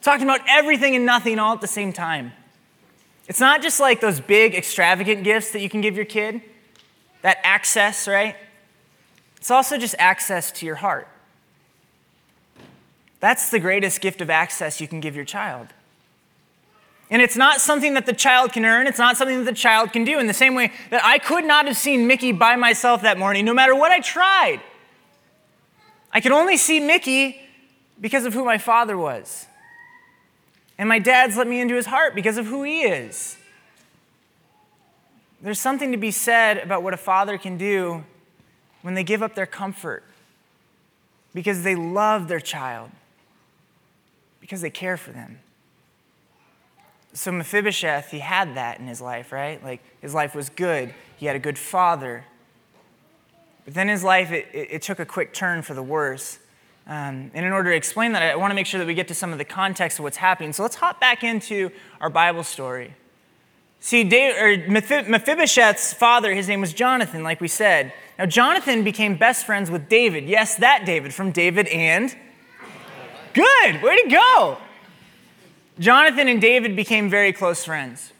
Talking 0.02 0.24
about 0.24 0.42
everything 0.50 0.96
and 0.96 1.06
nothing 1.06 1.38
all 1.38 1.54
at 1.54 1.62
the 1.62 1.68
same 1.68 1.94
time. 1.94 2.32
It's 3.28 3.40
not 3.40 3.62
just 3.62 3.80
like 3.80 4.02
those 4.02 4.20
big, 4.20 4.56
extravagant 4.56 5.24
gifts 5.24 5.52
that 5.52 5.60
you 5.60 5.70
can 5.70 5.80
give 5.80 5.96
your 5.96 6.06
kid, 6.06 6.42
that 7.22 7.38
access, 7.44 8.08
right? 8.08 8.36
It's 9.38 9.52
also 9.52 9.78
just 9.78 9.94
access 10.00 10.52
to 10.54 10.66
your 10.66 10.78
heart. 10.78 11.08
That's 13.20 13.52
the 13.52 13.60
greatest 13.60 14.02
gift 14.02 14.22
of 14.22 14.32
access 14.32 14.82
you 14.82 14.88
can 14.88 15.02
give 15.02 15.16
your 15.16 15.24
child. 15.24 15.68
And 17.12 17.22
it's 17.22 17.36
not 17.36 17.60
something 17.60 17.94
that 17.96 18.06
the 18.06 18.14
child 18.14 18.54
can 18.54 18.64
earn. 18.64 18.88
It's 18.88 18.98
not 18.98 19.18
something 19.18 19.40
that 19.40 19.44
the 19.44 19.56
child 19.56 19.92
can 19.92 20.06
do. 20.06 20.18
In 20.18 20.28
the 20.28 20.34
same 20.34 20.56
way 20.56 20.72
that 20.92 21.04
I 21.04 21.20
could 21.20 21.44
not 21.44 21.68
have 21.68 21.76
seen 21.76 22.08
Mickey 22.08 22.32
by 22.32 22.56
myself 22.56 23.02
that 23.02 23.20
morning, 23.20 23.44
no 23.44 23.54
matter 23.54 23.76
what 23.76 23.92
I 23.92 24.00
tried. 24.00 24.62
I 26.14 26.22
could 26.22 26.32
only 26.32 26.56
see 26.56 26.80
Mickey 26.80 27.42
because 28.00 28.24
of 28.26 28.34
who 28.34 28.46
my 28.46 28.58
father 28.58 28.98
was. 28.98 29.46
And 30.78 30.88
my 30.88 31.00
dad's 31.00 31.36
let 31.36 31.48
me 31.48 31.60
into 31.60 31.76
his 31.76 31.86
heart 31.86 32.16
because 32.16 32.38
of 32.38 32.46
who 32.46 32.64
he 32.64 32.84
is. 32.84 33.38
There's 35.42 35.60
something 35.60 35.92
to 35.92 35.98
be 35.98 36.12
said 36.12 36.60
about 36.60 36.82
what 36.82 36.94
a 36.94 36.98
father 36.98 37.38
can 37.38 37.58
do 37.58 38.06
when 38.84 38.94
they 38.94 39.04
give 39.04 39.22
up 39.22 39.36
their 39.36 39.46
comfort 39.46 40.04
because 41.34 41.64
they 41.64 41.76
love 41.76 42.30
their 42.30 42.40
child, 42.40 42.90
because 44.40 44.62
they 44.62 44.70
care 44.70 44.98
for 44.98 45.12
them 45.12 45.40
so 47.14 47.32
Mephibosheth, 47.32 48.12
he 48.12 48.20
had 48.20 48.56
that 48.56 48.80
in 48.80 48.88
his 48.88 49.02
life, 49.02 49.32
right? 49.32 49.64
Like 49.64 49.82
his 50.02 50.14
life 50.14 50.34
was 50.36 50.50
good. 50.50 50.94
He 51.18 51.26
had 51.26 51.36
a 51.36 51.40
good 51.40 51.58
father. 51.58 52.26
But 53.66 53.74
then 53.74 53.90
his 53.90 54.04
life, 54.04 54.32
it, 54.32 54.48
it, 54.54 54.82
took 54.82 55.00
a 55.00 55.06
quick 55.06 55.34
turn 55.34 55.62
for 55.62 55.74
the 55.74 55.84
worse. 55.84 56.40
Um, 56.88 57.32
and 57.34 57.46
in 57.46 57.52
order 57.52 57.70
to 57.70 57.76
explain 57.76 58.14
that, 58.14 58.24
I 58.24 58.36
want 58.36 58.52
to 58.52 58.56
make 58.56 58.66
sure 58.66 58.80
that 58.80 58.88
we 58.88 58.94
get 58.94 59.08
to 59.10 59.14
some 59.14 59.32
of 59.32 59.38
the 59.38 59.46
context 59.46 60.00
of 60.00 60.04
what's 60.04 60.18
happening. 60.18 60.52
So 60.54 60.64
let's 60.64 60.78
hop 60.78 61.00
back 61.00 61.24
into 61.24 61.70
our 62.00 62.10
Bible 62.10 62.44
story. 62.44 62.96
See, 63.80 64.04
David, 64.04 64.68
Mephibosheth's 64.70 65.94
father, 65.94 66.34
his 66.34 66.48
name 66.48 66.62
was 66.62 66.74
Jonathan, 66.74 67.24
like 67.24 67.42
we 67.42 67.48
said. 67.48 67.94
Now, 68.18 68.26
Jonathan 68.26 68.84
became 68.84 69.16
best 69.16 69.46
friends 69.46 69.72
with 69.72 69.90
David. 69.90 70.26
Yes, 70.26 70.56
that 70.56 70.86
David 70.86 71.14
from 71.14 71.32
David 71.32 71.68
and. 71.68 72.16
Good, 73.34 73.82
way 73.82 74.04
to 74.04 74.10
go. 74.10 74.58
Jonathan 75.80 76.28
and 76.28 76.42
David 76.42 76.76
became 76.76 77.10
very 77.10 77.34
close 77.34 77.64
friends. 77.66 78.12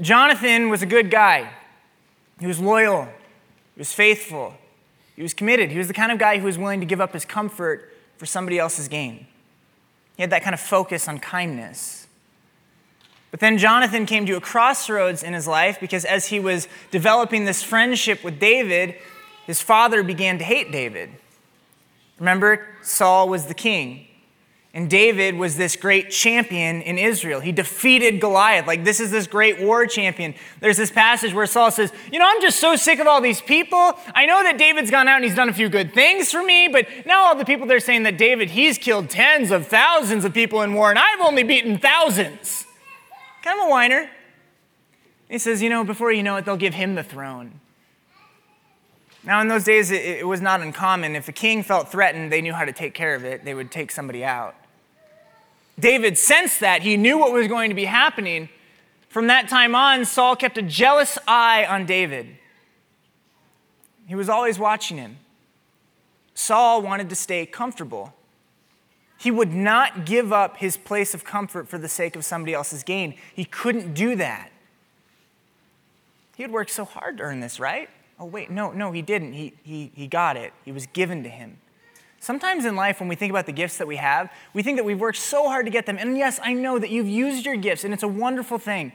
Jonathan 0.00 0.68
was 0.68 0.82
a 0.82 0.86
good 0.86 1.10
guy. 1.10 1.50
He 2.38 2.46
was 2.46 2.58
loyal, 2.58 3.04
he 3.74 3.80
was 3.80 3.92
faithful, 3.92 4.54
he 5.14 5.22
was 5.22 5.34
committed. 5.34 5.70
He 5.70 5.76
was 5.76 5.88
the 5.88 5.94
kind 5.94 6.10
of 6.10 6.18
guy 6.18 6.38
who 6.38 6.46
was 6.46 6.56
willing 6.56 6.80
to 6.80 6.86
give 6.86 7.00
up 7.00 7.12
his 7.12 7.26
comfort 7.26 7.94
for 8.16 8.24
somebody 8.24 8.58
else's 8.58 8.88
gain. 8.88 9.26
He 10.16 10.22
had 10.22 10.30
that 10.30 10.42
kind 10.42 10.54
of 10.54 10.60
focus 10.60 11.08
on 11.08 11.18
kindness. 11.18 12.06
But 13.30 13.40
then 13.40 13.58
Jonathan 13.58 14.06
came 14.06 14.26
to 14.26 14.36
a 14.36 14.40
crossroads 14.40 15.22
in 15.22 15.34
his 15.34 15.46
life 15.46 15.78
because 15.78 16.04
as 16.04 16.26
he 16.26 16.40
was 16.40 16.68
developing 16.90 17.44
this 17.44 17.62
friendship 17.62 18.24
with 18.24 18.40
David, 18.40 18.96
his 19.46 19.60
father 19.60 20.02
began 20.02 20.38
to 20.38 20.44
hate 20.44 20.72
David. 20.72 21.10
Remember, 22.18 22.66
Saul 22.82 23.28
was 23.28 23.46
the 23.46 23.54
king. 23.54 24.06
And 24.72 24.88
David 24.88 25.36
was 25.36 25.56
this 25.56 25.74
great 25.74 26.10
champion 26.10 26.80
in 26.82 26.96
Israel. 26.96 27.40
He 27.40 27.50
defeated 27.50 28.20
Goliath. 28.20 28.68
Like, 28.68 28.84
this 28.84 29.00
is 29.00 29.10
this 29.10 29.26
great 29.26 29.60
war 29.60 29.84
champion. 29.84 30.32
There's 30.60 30.76
this 30.76 30.92
passage 30.92 31.34
where 31.34 31.46
Saul 31.46 31.72
says, 31.72 31.92
You 32.12 32.20
know, 32.20 32.26
I'm 32.28 32.40
just 32.40 32.60
so 32.60 32.76
sick 32.76 33.00
of 33.00 33.08
all 33.08 33.20
these 33.20 33.40
people. 33.40 33.94
I 34.14 34.26
know 34.26 34.44
that 34.44 34.58
David's 34.58 34.92
gone 34.92 35.08
out 35.08 35.16
and 35.16 35.24
he's 35.24 35.34
done 35.34 35.48
a 35.48 35.52
few 35.52 35.68
good 35.68 35.92
things 35.92 36.30
for 36.30 36.40
me, 36.40 36.68
but 36.68 36.86
now 37.04 37.24
all 37.24 37.34
the 37.34 37.44
people 37.44 37.66
they're 37.66 37.80
saying 37.80 38.04
that 38.04 38.16
David, 38.16 38.50
he's 38.50 38.78
killed 38.78 39.10
tens 39.10 39.50
of 39.50 39.66
thousands 39.66 40.24
of 40.24 40.32
people 40.32 40.62
in 40.62 40.72
war, 40.74 40.90
and 40.90 41.00
I've 41.00 41.20
only 41.20 41.42
beaten 41.42 41.78
thousands. 41.78 42.64
Kind 43.42 43.58
of 43.58 43.66
a 43.66 43.70
whiner. 43.70 44.08
He 45.28 45.38
says, 45.38 45.62
You 45.62 45.68
know, 45.68 45.82
before 45.82 46.12
you 46.12 46.22
know 46.22 46.36
it, 46.36 46.44
they'll 46.44 46.56
give 46.56 46.74
him 46.74 46.94
the 46.94 47.02
throne. 47.02 47.58
Now, 49.24 49.40
in 49.40 49.48
those 49.48 49.64
days, 49.64 49.90
it, 49.90 50.02
it 50.02 50.26
was 50.28 50.40
not 50.40 50.60
uncommon. 50.60 51.16
If 51.16 51.28
a 51.28 51.32
king 51.32 51.64
felt 51.64 51.90
threatened, 51.90 52.32
they 52.32 52.40
knew 52.40 52.52
how 52.52 52.64
to 52.64 52.72
take 52.72 52.94
care 52.94 53.16
of 53.16 53.24
it. 53.24 53.44
They 53.44 53.52
would 53.52 53.72
take 53.72 53.90
somebody 53.90 54.24
out. 54.24 54.54
David 55.80 56.18
sensed 56.18 56.60
that. 56.60 56.82
He 56.82 56.96
knew 56.96 57.18
what 57.18 57.32
was 57.32 57.48
going 57.48 57.70
to 57.70 57.74
be 57.74 57.86
happening. 57.86 58.48
From 59.08 59.26
that 59.26 59.48
time 59.48 59.74
on, 59.74 60.04
Saul 60.04 60.36
kept 60.36 60.56
a 60.58 60.62
jealous 60.62 61.18
eye 61.26 61.64
on 61.64 61.86
David. 61.86 62.36
He 64.06 64.14
was 64.14 64.28
always 64.28 64.58
watching 64.58 64.96
him. 64.96 65.18
Saul 66.34 66.82
wanted 66.82 67.08
to 67.10 67.14
stay 67.14 67.46
comfortable. 67.46 68.14
He 69.18 69.30
would 69.30 69.52
not 69.52 70.06
give 70.06 70.32
up 70.32 70.56
his 70.56 70.76
place 70.76 71.12
of 71.12 71.24
comfort 71.24 71.68
for 71.68 71.76
the 71.76 71.88
sake 71.88 72.16
of 72.16 72.24
somebody 72.24 72.54
else's 72.54 72.82
gain. 72.82 73.14
He 73.34 73.44
couldn't 73.44 73.92
do 73.92 74.16
that. 74.16 74.50
He 76.36 76.42
had 76.42 76.50
worked 76.50 76.70
so 76.70 76.84
hard 76.84 77.18
to 77.18 77.22
earn 77.22 77.40
this, 77.40 77.60
right? 77.60 77.90
Oh, 78.18 78.24
wait, 78.24 78.50
no, 78.50 78.72
no, 78.72 78.92
he 78.92 79.02
didn't. 79.02 79.34
He, 79.34 79.52
he, 79.62 79.92
he 79.94 80.06
got 80.06 80.36
it. 80.36 80.52
It 80.64 80.72
was 80.72 80.86
given 80.86 81.22
to 81.22 81.28
him. 81.28 81.58
Sometimes 82.22 82.66
in 82.66 82.76
life, 82.76 83.00
when 83.00 83.08
we 83.08 83.16
think 83.16 83.30
about 83.30 83.46
the 83.46 83.52
gifts 83.52 83.78
that 83.78 83.88
we 83.88 83.96
have, 83.96 84.30
we 84.52 84.62
think 84.62 84.76
that 84.76 84.84
we've 84.84 85.00
worked 85.00 85.16
so 85.16 85.48
hard 85.48 85.64
to 85.64 85.72
get 85.72 85.86
them. 85.86 85.96
And 85.98 86.18
yes, 86.18 86.38
I 86.42 86.52
know 86.52 86.78
that 86.78 86.90
you've 86.90 87.08
used 87.08 87.46
your 87.46 87.56
gifts, 87.56 87.82
and 87.82 87.94
it's 87.94 88.02
a 88.02 88.08
wonderful 88.08 88.58
thing. 88.58 88.92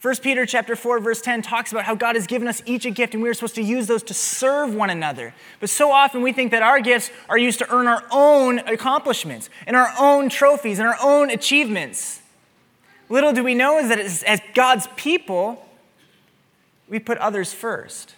1 0.00 0.16
Peter 0.16 0.46
chapter 0.46 0.74
4, 0.74 0.98
verse 1.00 1.20
10 1.20 1.42
talks 1.42 1.72
about 1.72 1.84
how 1.84 1.94
God 1.94 2.14
has 2.14 2.26
given 2.26 2.48
us 2.48 2.62
each 2.64 2.86
a 2.86 2.90
gift, 2.90 3.12
and 3.14 3.22
we're 3.22 3.34
supposed 3.34 3.54
to 3.54 3.62
use 3.62 3.86
those 3.86 4.02
to 4.04 4.14
serve 4.14 4.74
one 4.74 4.88
another. 4.88 5.34
But 5.60 5.68
so 5.68 5.90
often 5.90 6.22
we 6.22 6.32
think 6.32 6.50
that 6.52 6.62
our 6.62 6.80
gifts 6.80 7.10
are 7.28 7.38
used 7.38 7.58
to 7.58 7.74
earn 7.74 7.86
our 7.86 8.02
own 8.10 8.60
accomplishments 8.60 9.50
and 9.66 9.76
our 9.76 9.92
own 9.98 10.30
trophies 10.30 10.78
and 10.78 10.88
our 10.88 10.98
own 11.02 11.30
achievements. 11.30 12.22
Little 13.10 13.32
do 13.34 13.44
we 13.44 13.54
know 13.54 13.78
is 13.78 13.88
that 13.90 13.98
as 13.98 14.40
God's 14.54 14.88
people, 14.96 15.66
we 16.88 16.98
put 16.98 17.18
others 17.18 17.52
first. 17.52 18.14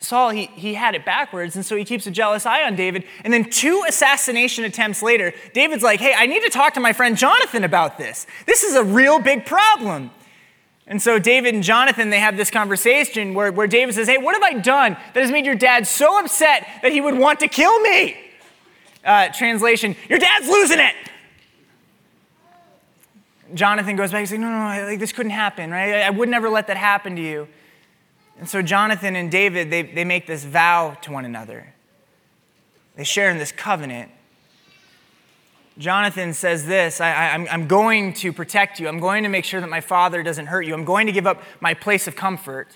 Saul, 0.00 0.30
he, 0.30 0.46
he 0.46 0.74
had 0.74 0.94
it 0.94 1.04
backwards, 1.04 1.56
and 1.56 1.66
so 1.66 1.76
he 1.76 1.84
keeps 1.84 2.06
a 2.06 2.10
jealous 2.10 2.46
eye 2.46 2.62
on 2.62 2.76
David. 2.76 3.04
And 3.24 3.32
then, 3.32 3.50
two 3.50 3.84
assassination 3.88 4.64
attempts 4.64 5.02
later, 5.02 5.34
David's 5.54 5.82
like, 5.82 5.98
hey, 5.98 6.14
I 6.16 6.26
need 6.26 6.42
to 6.42 6.50
talk 6.50 6.74
to 6.74 6.80
my 6.80 6.92
friend 6.92 7.16
Jonathan 7.16 7.64
about 7.64 7.98
this. 7.98 8.26
This 8.46 8.62
is 8.62 8.76
a 8.76 8.84
real 8.84 9.18
big 9.18 9.44
problem. 9.44 10.10
And 10.86 11.02
so, 11.02 11.18
David 11.18 11.54
and 11.54 11.64
Jonathan, 11.64 12.10
they 12.10 12.20
have 12.20 12.36
this 12.36 12.50
conversation 12.50 13.34
where, 13.34 13.50
where 13.50 13.66
David 13.66 13.94
says, 13.94 14.06
hey, 14.06 14.18
what 14.18 14.34
have 14.34 14.42
I 14.42 14.60
done 14.60 14.96
that 15.14 15.20
has 15.20 15.32
made 15.32 15.44
your 15.44 15.56
dad 15.56 15.86
so 15.86 16.20
upset 16.20 16.66
that 16.82 16.92
he 16.92 17.00
would 17.00 17.18
want 17.18 17.40
to 17.40 17.48
kill 17.48 17.78
me? 17.80 18.16
Uh, 19.04 19.28
translation, 19.30 19.96
your 20.08 20.18
dad's 20.18 20.48
losing 20.48 20.78
it. 20.78 20.94
Jonathan 23.54 23.96
goes 23.96 24.12
back, 24.12 24.20
he's 24.20 24.30
like, 24.30 24.40
no, 24.40 24.48
no, 24.50 24.58
no, 24.58 24.86
like, 24.86 24.98
this 25.00 25.12
couldn't 25.12 25.30
happen, 25.30 25.70
right? 25.70 26.02
I 26.02 26.10
would 26.10 26.28
never 26.28 26.48
let 26.48 26.66
that 26.68 26.76
happen 26.76 27.16
to 27.16 27.22
you. 27.22 27.48
And 28.38 28.48
so 28.48 28.62
Jonathan 28.62 29.16
and 29.16 29.30
David, 29.30 29.70
they, 29.70 29.82
they 29.82 30.04
make 30.04 30.26
this 30.26 30.44
vow 30.44 30.96
to 31.02 31.12
one 31.12 31.24
another. 31.24 31.74
They 32.94 33.04
share 33.04 33.30
in 33.30 33.38
this 33.38 33.52
covenant. 33.52 34.10
Jonathan 35.76 36.32
says 36.34 36.66
this 36.66 37.00
I, 37.00 37.34
am 37.34 37.46
I'm 37.50 37.66
going 37.66 38.12
to 38.14 38.32
protect 38.32 38.80
you. 38.80 38.88
I'm 38.88 39.00
going 39.00 39.22
to 39.24 39.28
make 39.28 39.44
sure 39.44 39.60
that 39.60 39.70
my 39.70 39.80
father 39.80 40.22
doesn't 40.22 40.46
hurt 40.46 40.66
you. 40.66 40.74
I'm 40.74 40.84
going 40.84 41.06
to 41.06 41.12
give 41.12 41.26
up 41.26 41.42
my 41.60 41.74
place 41.74 42.06
of 42.06 42.16
comfort 42.16 42.68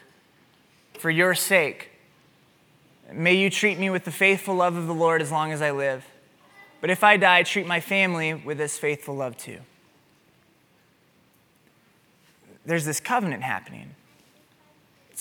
for 0.99 1.11
your 1.11 1.35
sake. 1.35 1.90
May 3.12 3.35
you 3.35 3.50
treat 3.50 3.78
me 3.78 3.90
with 3.90 4.04
the 4.04 4.12
faithful 4.12 4.54
love 4.54 4.76
of 4.76 4.87
the 4.87 4.95
Lord 4.95 5.21
as 5.21 5.31
long 5.31 5.52
as 5.52 5.61
I 5.61 5.71
live. 5.71 6.04
But 6.81 6.90
if 6.90 7.04
I 7.04 7.16
die, 7.16 7.42
treat 7.42 7.66
my 7.66 7.81
family 7.81 8.35
with 8.35 8.59
this 8.59 8.78
faithful 8.78 9.14
love 9.14 9.37
too. 9.37 9.59
There's 12.64 12.85
this 12.85 13.00
covenant 13.00 13.42
happening. 13.42 13.95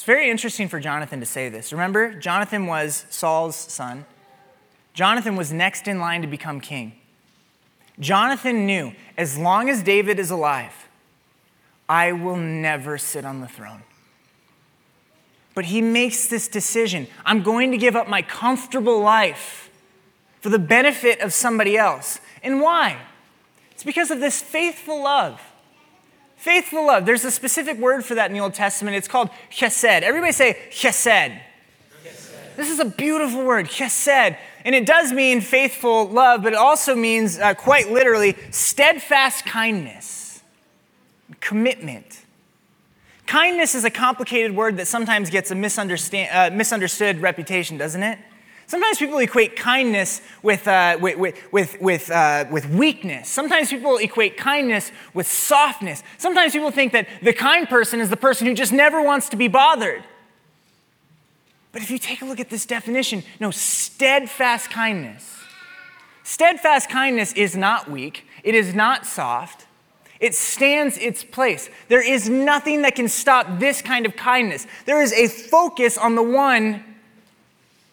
It's 0.02 0.06
very 0.08 0.32
interesting 0.32 0.68
for 0.68 0.80
Jonathan 0.80 1.20
to 1.20 1.28
say 1.28 1.48
this. 1.48 1.72
Remember, 1.72 2.12
Jonathan 2.16 2.66
was 2.66 3.06
Saul's 3.12 3.56
son. 3.56 4.08
Jonathan 4.96 5.36
was 5.36 5.54
next 5.54 5.88
in 5.88 6.00
line 6.00 6.24
to 6.24 6.28
become 6.28 6.60
king. 6.60 6.94
Jonathan 8.00 8.66
knew 8.66 8.94
as 9.16 9.38
long 9.38 9.70
as 9.70 9.84
David 9.84 10.18
is 10.18 10.32
alive, 10.32 10.90
I 11.88 12.14
will 12.14 12.36
never 12.36 12.98
sit 12.98 13.26
on 13.26 13.42
the 13.42 13.48
throne. 13.48 13.84
But 15.54 15.66
he 15.66 15.84
makes 15.84 16.26
this 16.26 16.48
decision 16.48 17.06
I'm 17.24 17.44
going 17.44 17.70
to 17.70 17.78
give 17.78 17.96
up 17.96 18.10
my 18.10 18.24
comfortable 18.24 19.00
life 19.02 19.70
for 20.40 20.50
the 20.50 20.58
benefit 20.58 21.20
of 21.20 21.32
somebody 21.32 21.78
else. 21.78 22.20
And 22.42 22.60
why? 22.60 22.98
It's 23.70 23.84
because 23.84 24.10
of 24.10 24.20
this 24.20 24.42
faithful 24.42 25.04
love. 25.04 25.40
Faithful 26.42 26.88
love. 26.88 27.06
There's 27.06 27.24
a 27.24 27.30
specific 27.30 27.78
word 27.78 28.04
for 28.04 28.16
that 28.16 28.32
in 28.32 28.34
the 28.34 28.40
Old 28.40 28.56
Testament. 28.56 28.98
It's 28.98 29.08
called 29.08 29.30
chesed. 29.52 30.02
Everybody 30.02 30.32
say 30.32 30.58
chesed. 30.72 31.40
chesed. 32.04 32.56
This 32.56 32.72
is 32.72 32.80
a 32.80 32.86
beautiful 32.86 33.46
word, 33.46 33.68
chesed. 33.68 34.36
And 34.66 34.74
it 34.74 34.88
does 34.88 35.14
mean 35.14 35.42
faithful 35.42 36.06
love, 36.06 36.42
but 36.42 36.54
it 36.54 36.58
also 36.58 36.96
means, 36.96 37.38
uh, 37.38 37.54
quite 37.54 37.92
literally, 37.92 38.36
steadfast 38.50 39.46
kindness, 39.46 40.42
commitment. 41.42 42.22
Kindness 43.28 43.76
is 43.76 43.86
a 43.86 43.92
complicated 43.92 44.56
word 44.56 44.78
that 44.78 44.88
sometimes 44.88 45.30
gets 45.30 45.52
a 45.52 45.54
uh, 45.54 46.50
misunderstood 46.52 47.22
reputation, 47.22 47.78
doesn't 47.78 48.02
it? 48.02 48.18
Sometimes 48.72 49.00
people 49.00 49.18
equate 49.18 49.58
kindness 49.58 50.22
with, 50.42 50.66
uh, 50.66 50.98
with, 51.02 51.36
with, 51.52 51.82
with, 51.82 52.10
uh, 52.10 52.46
with 52.50 52.70
weakness. 52.70 53.28
Sometimes 53.28 53.70
people 53.70 53.98
equate 53.98 54.38
kindness 54.38 54.94
with 55.14 55.28
softness. 55.28 56.02
Sometimes 56.18 56.54
people 56.54 56.72
think 56.72 56.94
that 56.94 57.06
the 57.22 57.34
kind 57.34 57.68
person 57.68 58.00
is 58.00 58.10
the 58.10 58.16
person 58.16 58.48
who 58.48 58.54
just 58.54 58.72
never 58.72 59.02
wants 59.02 59.28
to 59.28 59.36
be 59.36 59.50
bothered. 59.50 60.02
But 61.74 61.82
if 61.82 61.92
you 61.92 61.98
take 61.98 62.22
a 62.22 62.26
look 62.26 62.40
at 62.40 62.50
this 62.50 62.66
definition, 62.66 63.24
no, 63.42 63.52
steadfast 63.52 64.70
kindness. 64.70 65.36
Steadfast 66.24 66.90
kindness 66.90 67.34
is 67.34 67.58
not 67.58 67.92
weak, 67.92 68.26
it 68.42 68.56
is 68.56 68.74
not 68.74 69.06
soft. 69.06 69.68
It 70.22 70.34
stands 70.34 70.98
its 70.98 71.26
place. 71.26 71.70
There 71.90 72.02
is 72.02 72.30
nothing 72.30 72.84
that 72.84 72.96
can 72.96 73.10
stop 73.10 73.60
this 73.60 73.82
kind 73.82 74.06
of 74.06 74.16
kindness. 74.16 74.66
There 74.86 75.02
is 75.02 75.12
a 75.12 75.28
focus 75.28 75.98
on 75.98 76.16
the 76.16 76.24
one 76.24 76.86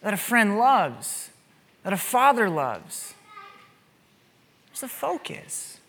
that 0.01 0.13
a 0.13 0.17
friend 0.17 0.57
loves, 0.57 1.29
that 1.83 1.93
a 1.93 1.97
father 1.97 2.49
loves. 2.49 3.13
Where's 4.67 4.81
the 4.81 4.87
focus? 4.87 5.79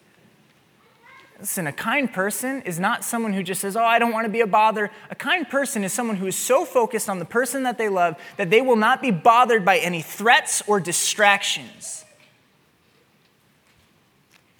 Listen, 1.38 1.67
a 1.67 1.73
kind 1.73 2.12
person 2.12 2.61
is 2.62 2.79
not 2.79 3.02
someone 3.02 3.33
who 3.33 3.43
just 3.43 3.62
says, 3.62 3.75
Oh, 3.75 3.85
I 3.85 3.99
don't 3.99 4.12
want 4.12 4.26
to 4.26 4.31
be 4.31 4.43
a 4.43 4.47
bother. 4.47 4.90
A 5.11 5.14
kind 5.14 5.49
person 5.49 5.85
is 5.85 5.93
someone 5.93 6.17
who 6.17 6.26
is 6.26 6.37
so 6.37 6.67
focused 6.67 7.09
on 7.09 7.19
the 7.19 7.25
person 7.25 7.62
that 7.62 7.79
they 7.79 7.88
love 7.88 8.17
that 8.37 8.50
they 8.50 8.61
will 8.61 8.76
not 8.76 9.00
be 9.00 9.11
bothered 9.11 9.64
by 9.64 9.79
any 9.79 10.02
threats 10.02 10.62
or 10.67 10.81
distractions. 10.81 12.05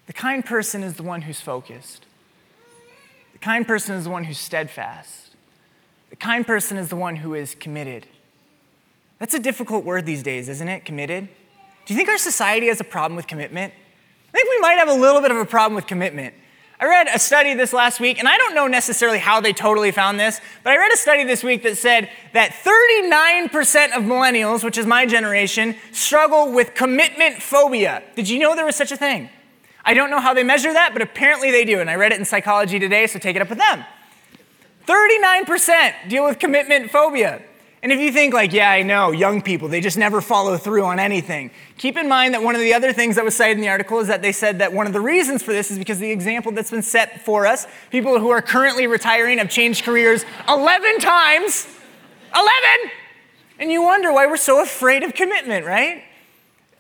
The 0.07 0.14
kind 0.14 0.45
person 0.45 0.83
is 0.83 0.95
the 0.95 1.02
one 1.02 1.23
who's 1.23 1.40
focused. 1.40 2.07
The 3.33 3.38
kind 3.38 3.66
person 3.66 3.95
is 3.95 4.04
the 4.04 4.11
one 4.11 4.25
who's 4.25 4.38
steadfast. 4.38 5.37
The 6.09 6.16
kind 6.16 6.47
person 6.47 6.78
is 6.78 6.88
the 6.88 6.97
one 6.97 7.16
who 7.16 7.35
is 7.35 7.54
committed. 7.54 8.07
That's 9.21 9.35
a 9.35 9.39
difficult 9.39 9.85
word 9.85 10.07
these 10.07 10.23
days, 10.23 10.49
isn't 10.49 10.69
it? 10.69 10.85
Committed. 10.85 11.29
Do 11.85 11.95
you 11.95 11.97
think 11.97 12.09
our 12.09 12.19
society 12.19 12.67
has 12.69 12.81
a 12.81 12.85
problem 12.85 13.17
with 13.17 13.27
commitment? 13.27 13.73
I 14.29 14.33
think 14.33 14.49
we 14.49 14.59
might 14.61 14.79
have 14.79 14.89
a 14.89 14.95
little 14.95 15.21
bit 15.21 15.31
of 15.31 15.37
a 15.37 15.45
problem 15.45 15.77
with 15.77 15.87
commitment. 15.87 16.35
I 16.81 16.87
read 16.87 17.09
a 17.15 17.19
study 17.19 17.53
this 17.53 17.75
last 17.75 18.00
week, 18.00 18.19
and 18.19 18.27
I 18.27 18.39
don't 18.39 18.55
know 18.55 18.67
necessarily 18.67 19.19
how 19.19 19.39
they 19.43 19.53
totally 19.53 19.91
found 19.91 20.19
this, 20.19 20.41
but 20.65 20.73
I 20.73 20.79
read 20.79 20.91
a 20.91 20.97
study 20.97 21.25
this 21.25 21.45
week 21.45 21.62
that 21.65 21.77
said 21.77 22.09
that 22.33 22.53
39% 22.53 23.95
of 23.95 24.05
millennials, 24.05 24.65
which 24.65 24.79
is 24.79 24.87
my 24.87 25.05
generation, 25.05 25.77
struggle 25.93 26.50
with 26.53 26.75
commitment 26.75 27.43
phobia. 27.43 28.03
Did 28.17 28.31
you 28.31 28.39
know 28.39 28.57
there 28.57 28.65
was 28.65 28.77
such 28.77 28.93
a 28.93 28.97
thing? 28.97 29.29
I 29.85 29.93
don't 29.93 30.09
know 30.09 30.21
how 30.21 30.33
they 30.33 30.45
measure 30.45 30.73
that, 30.73 30.95
but 30.95 31.03
apparently 31.03 31.50
they 31.50 31.67
do, 31.67 31.81
and 31.81 31.91
I 31.91 31.97
read 31.97 32.12
it 32.12 32.19
in 32.19 32.25
Psychology 32.25 32.79
Today, 32.79 33.07
so 33.07 33.19
take 33.19 33.37
it 33.37 33.43
up 33.43 33.50
with 33.50 33.59
them. 33.59 33.85
39% 34.87 36.09
deal 36.09 36.25
with 36.25 36.39
commitment 36.39 36.91
phobia. 36.91 37.43
And 37.82 37.92
if 37.92 37.99
you 37.99 38.12
think, 38.12 38.34
like, 38.34 38.52
yeah, 38.52 38.70
I 38.70 38.82
know, 38.82 39.10
young 39.10 39.40
people, 39.40 39.66
they 39.66 39.80
just 39.80 39.96
never 39.96 40.20
follow 40.20 40.58
through 40.58 40.84
on 40.84 40.99
anything, 40.99 41.50
keep 41.78 41.96
in 41.96 42.08
mind 42.08 42.34
that 42.34 42.42
one 42.42 42.54
of 42.54 42.60
the 42.60 42.75
other 42.75 42.92
things 42.92 43.16
that 43.16 43.25
was 43.25 43.34
cited 43.34 43.56
in 43.56 43.62
the 43.62 43.70
article 43.70 44.00
is 44.00 44.08
that 44.08 44.20
they 44.20 44.32
said 44.32 44.58
that 44.58 44.75
one 44.75 44.87
of 44.87 44.92
the 44.92 45.00
reasons 45.00 45.42
for 45.42 45.52
this 45.52 45.70
is 45.70 45.78
because 45.78 45.99
the 45.99 46.10
example 46.10 46.52
that's 46.52 46.70
been 46.70 46.82
set 46.82 47.25
for 47.25 47.46
us, 47.46 47.66
people 47.90 48.18
who 48.18 48.28
are 48.28 48.42
currently 48.42 48.87
retiring 48.87 49.38
have 49.38 49.49
changed 49.49 49.84
careers 49.84 50.26
11 50.46 50.99
times. 50.99 51.66
11! 52.34 52.50
And 53.58 53.72
you 53.72 53.82
wonder 53.82 54.12
why 54.12 54.26
we're 54.26 54.37
so 54.37 54.62
afraid 54.62 55.02
of 55.02 55.14
commitment, 55.14 55.64
right? 55.64 56.04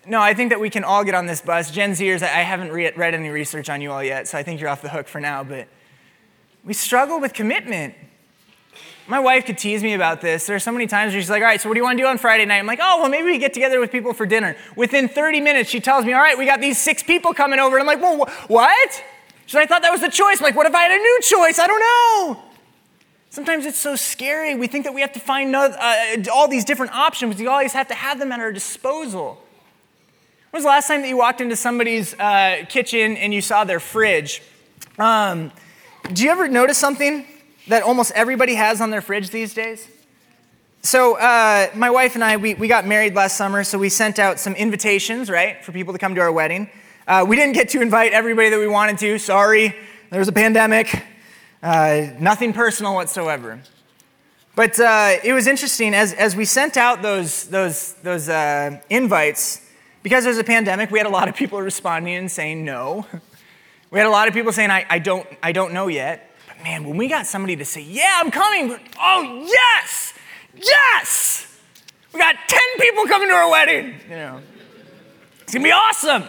No, 0.06 0.20
I 0.20 0.34
think 0.34 0.50
that 0.50 0.60
we 0.60 0.68
can 0.68 0.84
all 0.84 1.02
get 1.02 1.14
on 1.14 1.24
this 1.26 1.40
bus. 1.40 1.70
Gen 1.70 1.92
Zers, 1.92 2.22
I 2.22 2.26
haven't 2.26 2.72
read 2.72 3.14
any 3.14 3.28
research 3.30 3.70
on 3.70 3.80
you 3.80 3.90
all 3.90 4.04
yet, 4.04 4.28
so 4.28 4.36
I 4.36 4.42
think 4.42 4.60
you're 4.60 4.68
off 4.68 4.82
the 4.82 4.90
hook 4.90 5.08
for 5.08 5.20
now, 5.20 5.44
but 5.44 5.66
we 6.62 6.74
struggle 6.74 7.20
with 7.20 7.32
commitment. 7.32 7.94
My 9.10 9.18
wife 9.18 9.44
could 9.44 9.58
tease 9.58 9.82
me 9.82 9.94
about 9.94 10.20
this. 10.20 10.46
There 10.46 10.54
are 10.54 10.60
so 10.60 10.70
many 10.70 10.86
times 10.86 11.12
where 11.12 11.20
she's 11.20 11.28
like, 11.28 11.42
All 11.42 11.48
right, 11.48 11.60
so 11.60 11.68
what 11.68 11.74
do 11.74 11.80
you 11.80 11.84
want 11.84 11.98
to 11.98 12.04
do 12.04 12.06
on 12.06 12.16
Friday 12.16 12.44
night? 12.44 12.58
I'm 12.58 12.66
like, 12.66 12.78
Oh, 12.80 13.00
well, 13.00 13.10
maybe 13.10 13.24
we 13.24 13.38
get 13.38 13.52
together 13.52 13.80
with 13.80 13.90
people 13.90 14.14
for 14.14 14.24
dinner. 14.24 14.56
Within 14.76 15.08
30 15.08 15.40
minutes, 15.40 15.68
she 15.68 15.80
tells 15.80 16.04
me, 16.04 16.12
All 16.12 16.20
right, 16.20 16.38
we 16.38 16.46
got 16.46 16.60
these 16.60 16.78
six 16.78 17.02
people 17.02 17.34
coming 17.34 17.58
over. 17.58 17.76
And 17.76 17.82
I'm 17.82 17.86
like, 17.88 18.00
Well, 18.00 18.24
wh- 18.24 18.50
what? 18.50 19.04
She's 19.46 19.56
like, 19.56 19.64
I 19.64 19.66
thought 19.66 19.82
that 19.82 19.90
was 19.90 20.00
the 20.00 20.10
choice. 20.10 20.38
I'm 20.38 20.44
like, 20.44 20.54
What 20.54 20.66
if 20.66 20.74
I 20.76 20.82
had 20.82 20.92
a 20.92 21.02
new 21.02 21.18
choice? 21.22 21.58
I 21.58 21.66
don't 21.66 21.80
know. 21.80 22.42
Sometimes 23.30 23.66
it's 23.66 23.78
so 23.78 23.96
scary. 23.96 24.54
We 24.54 24.68
think 24.68 24.84
that 24.84 24.94
we 24.94 25.00
have 25.00 25.12
to 25.14 25.20
find 25.20 25.56
uh, 25.56 25.72
all 26.32 26.46
these 26.46 26.64
different 26.64 26.92
options. 26.92 27.36
We 27.36 27.48
always 27.48 27.72
have 27.72 27.88
to 27.88 27.94
have 27.94 28.20
them 28.20 28.30
at 28.30 28.38
our 28.38 28.52
disposal. 28.52 29.42
When 30.50 30.58
was 30.58 30.62
the 30.62 30.68
last 30.68 30.86
time 30.86 31.02
that 31.02 31.08
you 31.08 31.16
walked 31.16 31.40
into 31.40 31.56
somebody's 31.56 32.14
uh, 32.14 32.64
kitchen 32.68 33.16
and 33.16 33.34
you 33.34 33.40
saw 33.40 33.64
their 33.64 33.80
fridge? 33.80 34.40
Um, 35.00 35.50
do 36.12 36.22
you 36.22 36.30
ever 36.30 36.46
notice 36.46 36.78
something? 36.78 37.26
That 37.68 37.82
almost 37.82 38.12
everybody 38.12 38.54
has 38.54 38.80
on 38.80 38.90
their 38.90 39.00
fridge 39.00 39.30
these 39.30 39.54
days? 39.54 39.88
So, 40.82 41.18
uh, 41.18 41.68
my 41.74 41.90
wife 41.90 42.14
and 42.14 42.24
I, 42.24 42.38
we, 42.38 42.54
we 42.54 42.66
got 42.66 42.86
married 42.86 43.14
last 43.14 43.36
summer, 43.36 43.64
so 43.64 43.76
we 43.76 43.90
sent 43.90 44.18
out 44.18 44.40
some 44.40 44.54
invitations, 44.54 45.28
right, 45.28 45.62
for 45.62 45.72
people 45.72 45.92
to 45.92 45.98
come 45.98 46.14
to 46.14 46.22
our 46.22 46.32
wedding. 46.32 46.70
Uh, 47.06 47.22
we 47.28 47.36
didn't 47.36 47.52
get 47.52 47.68
to 47.70 47.82
invite 47.82 48.12
everybody 48.12 48.48
that 48.48 48.58
we 48.58 48.66
wanted 48.66 48.96
to. 48.98 49.18
Sorry, 49.18 49.76
there 50.08 50.18
was 50.18 50.28
a 50.28 50.32
pandemic. 50.32 51.04
Uh, 51.62 52.06
nothing 52.18 52.54
personal 52.54 52.94
whatsoever. 52.94 53.60
But 54.56 54.80
uh, 54.80 55.16
it 55.22 55.34
was 55.34 55.46
interesting 55.46 55.94
as, 55.94 56.14
as 56.14 56.34
we 56.34 56.46
sent 56.46 56.78
out 56.78 57.02
those, 57.02 57.44
those, 57.48 57.92
those 58.02 58.30
uh, 58.30 58.80
invites, 58.88 59.60
because 60.02 60.24
there's 60.24 60.38
a 60.38 60.44
pandemic, 60.44 60.90
we 60.90 60.98
had 60.98 61.06
a 61.06 61.10
lot 61.10 61.28
of 61.28 61.36
people 61.36 61.60
responding 61.60 62.14
and 62.14 62.30
saying 62.30 62.64
no. 62.64 63.06
We 63.92 63.98
had 63.98 64.06
a 64.06 64.10
lot 64.10 64.28
of 64.28 64.34
people 64.34 64.52
saying, 64.52 64.70
I, 64.70 64.86
I, 64.88 65.00
don't, 65.00 65.26
I 65.42 65.50
don't 65.50 65.72
know 65.72 65.88
yet 65.88 66.29
man, 66.62 66.84
when 66.84 66.96
we 66.96 67.08
got 67.08 67.26
somebody 67.26 67.56
to 67.56 67.64
say, 67.64 67.82
yeah, 67.82 68.18
I'm 68.20 68.30
coming, 68.30 68.78
oh, 69.00 69.46
yes, 69.46 70.14
yes, 70.54 71.60
we 72.12 72.20
got 72.20 72.36
10 72.48 72.60
people 72.78 73.06
coming 73.06 73.28
to 73.28 73.34
our 73.34 73.50
wedding, 73.50 73.94
you 74.08 74.16
know, 74.16 74.40
it's 75.42 75.52
gonna 75.52 75.64
be 75.64 75.72
awesome. 75.72 76.24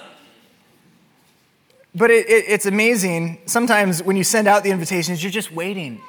But 1.94 2.10
it, 2.10 2.30
it, 2.30 2.46
it's 2.48 2.66
amazing. 2.66 3.40
Sometimes 3.46 4.02
when 4.02 4.16
you 4.16 4.24
send 4.24 4.48
out 4.48 4.64
the 4.64 4.72
invitations, 4.72 5.22
you're 5.22 5.32
just 5.32 5.52
waiting. 5.52 6.02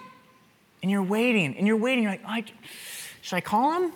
And 0.81 0.91
you're 0.91 1.03
waiting, 1.03 1.57
and 1.57 1.67
you're 1.67 1.77
waiting. 1.77 2.05
You're 2.05 2.13
like, 2.13 2.25
oh, 2.27 2.53
should 3.21 3.37
I 3.37 3.41
call 3.41 3.73
them? 3.73 3.93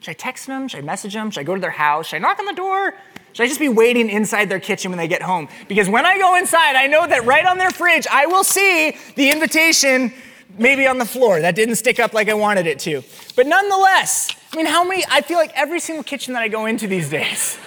Should 0.00 0.10
I 0.10 0.14
text 0.14 0.46
them? 0.46 0.68
Should 0.68 0.78
I 0.78 0.82
message 0.82 1.14
them? 1.14 1.30
Should 1.30 1.40
I 1.40 1.44
go 1.44 1.54
to 1.54 1.60
their 1.60 1.70
house? 1.70 2.08
Should 2.08 2.16
I 2.16 2.18
knock 2.20 2.38
on 2.38 2.46
the 2.46 2.54
door? 2.54 2.94
Should 3.32 3.44
I 3.44 3.46
just 3.46 3.60
be 3.60 3.68
waiting 3.68 4.08
inside 4.08 4.48
their 4.48 4.60
kitchen 4.60 4.90
when 4.90 4.98
they 4.98 5.08
get 5.08 5.22
home? 5.22 5.48
Because 5.68 5.88
when 5.88 6.04
I 6.06 6.18
go 6.18 6.36
inside, 6.36 6.76
I 6.76 6.86
know 6.86 7.06
that 7.06 7.24
right 7.24 7.46
on 7.46 7.58
their 7.58 7.70
fridge, 7.70 8.06
I 8.10 8.26
will 8.26 8.44
see 8.44 8.96
the 9.14 9.30
invitation 9.30 10.12
maybe 10.58 10.86
on 10.86 10.98
the 10.98 11.04
floor. 11.04 11.40
That 11.40 11.54
didn't 11.54 11.76
stick 11.76 12.00
up 12.00 12.12
like 12.12 12.28
I 12.28 12.34
wanted 12.34 12.66
it 12.66 12.78
to. 12.80 13.02
But 13.36 13.46
nonetheless, 13.46 14.30
I 14.52 14.56
mean, 14.56 14.66
how 14.66 14.82
many, 14.84 15.04
I 15.10 15.20
feel 15.20 15.38
like 15.38 15.52
every 15.54 15.80
single 15.80 16.02
kitchen 16.02 16.34
that 16.34 16.42
I 16.42 16.48
go 16.48 16.66
into 16.66 16.86
these 16.88 17.08
days. 17.08 17.58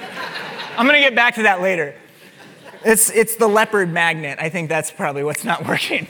I'm 0.76 0.86
gonna 0.86 1.00
get 1.00 1.14
back 1.14 1.34
to 1.36 1.42
that 1.44 1.60
later. 1.60 1.94
It's, 2.84 3.10
it's 3.10 3.36
the 3.36 3.48
leopard 3.48 3.90
magnet. 3.92 4.38
I 4.40 4.48
think 4.48 4.68
that's 4.68 4.90
probably 4.90 5.24
what's 5.24 5.44
not 5.44 5.66
working. 5.66 6.06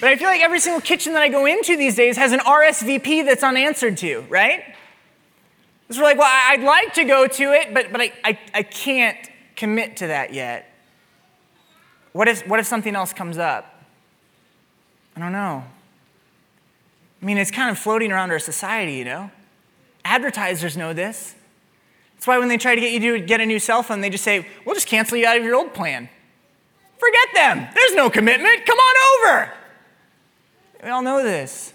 But 0.00 0.08
I 0.08 0.16
feel 0.16 0.28
like 0.28 0.40
every 0.40 0.60
single 0.60 0.80
kitchen 0.80 1.12
that 1.12 1.22
I 1.22 1.28
go 1.28 1.44
into 1.44 1.76
these 1.76 1.94
days 1.94 2.16
has 2.16 2.32
an 2.32 2.40
RSVP 2.40 3.26
that's 3.26 3.42
unanswered 3.42 3.98
to, 3.98 4.24
right? 4.30 4.62
It's 5.90 5.98
like, 5.98 6.16
well, 6.16 6.30
I'd 6.30 6.62
like 6.62 6.94
to 6.94 7.04
go 7.04 7.26
to 7.26 7.52
it, 7.52 7.74
but, 7.74 7.90
but 7.90 8.00
I, 8.00 8.12
I, 8.24 8.38
I 8.54 8.62
can't 8.62 9.18
commit 9.56 9.96
to 9.96 10.06
that 10.06 10.32
yet. 10.32 10.72
What 12.12 12.28
if, 12.28 12.46
what 12.46 12.60
if 12.60 12.66
something 12.66 12.94
else 12.94 13.12
comes 13.12 13.38
up? 13.38 13.82
I 15.16 15.20
don't 15.20 15.32
know. 15.32 15.64
I 17.20 17.24
mean, 17.24 17.38
it's 17.38 17.50
kind 17.50 17.70
of 17.70 17.78
floating 17.78 18.12
around 18.12 18.30
our 18.30 18.38
society, 18.38 18.94
you 18.94 19.04
know? 19.04 19.32
Advertisers 20.04 20.76
know 20.76 20.92
this. 20.92 21.34
That's 22.14 22.26
why 22.28 22.38
when 22.38 22.46
they 22.46 22.56
try 22.56 22.76
to 22.76 22.80
get 22.80 22.92
you 22.92 23.18
to 23.18 23.20
get 23.20 23.40
a 23.40 23.46
new 23.46 23.58
cell 23.58 23.82
phone, 23.82 24.00
they 24.00 24.10
just 24.10 24.22
say, 24.22 24.46
we'll 24.64 24.76
just 24.76 24.86
cancel 24.86 25.18
you 25.18 25.26
out 25.26 25.38
of 25.38 25.44
your 25.44 25.56
old 25.56 25.74
plan. 25.74 26.08
Forget 26.98 27.28
them. 27.34 27.68
There's 27.74 27.94
no 27.96 28.10
commitment. 28.10 28.64
Come 28.64 28.78
on 28.78 29.28
over. 29.28 29.52
We 30.84 30.88
all 30.90 31.02
know 31.02 31.20
this. 31.20 31.72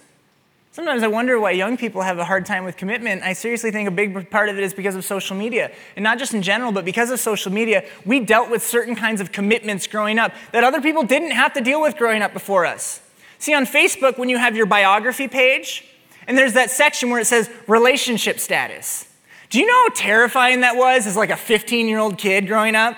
Sometimes 0.76 1.04
I 1.04 1.08
wonder 1.08 1.40
why 1.40 1.52
young 1.52 1.78
people 1.78 2.02
have 2.02 2.20
a 2.20 2.26
hard 2.26 2.46
time 2.46 2.66
with 2.66 2.76
commitment. 2.76 3.24
I 3.24 3.32
seriously 3.32 3.72
think 3.72 3.88
a 3.88 3.92
big 3.92 4.30
part 4.30 4.50
of 4.50 4.58
it 4.58 4.64
is 4.66 4.74
because 4.74 4.94
of 4.94 5.06
social 5.06 5.34
media. 5.34 5.72
And 5.96 6.04
not 6.04 6.20
just 6.20 6.34
in 6.34 6.42
general, 6.42 6.74
but 6.74 6.84
because 6.84 7.12
of 7.12 7.20
social 7.22 7.50
media, 7.50 7.86
we 8.06 8.20
dealt 8.20 8.52
with 8.52 8.62
certain 8.62 8.94
kinds 8.94 9.22
of 9.22 9.32
commitments 9.32 9.88
growing 9.88 10.20
up 10.20 10.34
that 10.52 10.66
other 10.66 10.82
people 10.82 11.04
didn't 11.04 11.32
have 11.32 11.54
to 11.54 11.62
deal 11.62 11.82
with 11.82 11.96
growing 11.96 12.22
up 12.22 12.34
before 12.34 12.66
us. 12.66 13.00
See, 13.40 13.54
on 13.54 13.66
Facebook, 13.66 14.18
when 14.18 14.28
you 14.28 14.38
have 14.38 14.58
your 14.58 14.66
biography 14.66 15.30
page, 15.30 15.86
and 16.28 16.38
there's 16.38 16.52
that 16.56 16.70
section 16.72 17.10
where 17.10 17.22
it 17.22 17.26
says 17.28 17.50
relationship 17.68 18.38
status. 18.38 19.08
Do 19.50 19.60
you 19.60 19.68
know 19.68 19.84
how 19.84 19.90
terrifying 19.96 20.60
that 20.60 20.76
was 20.76 21.08
as 21.08 21.16
like 21.16 21.30
a 21.30 21.38
15 21.38 21.88
year 21.88 22.00
old 22.00 22.18
kid 22.18 22.48
growing 22.48 22.76
up? 22.76 22.98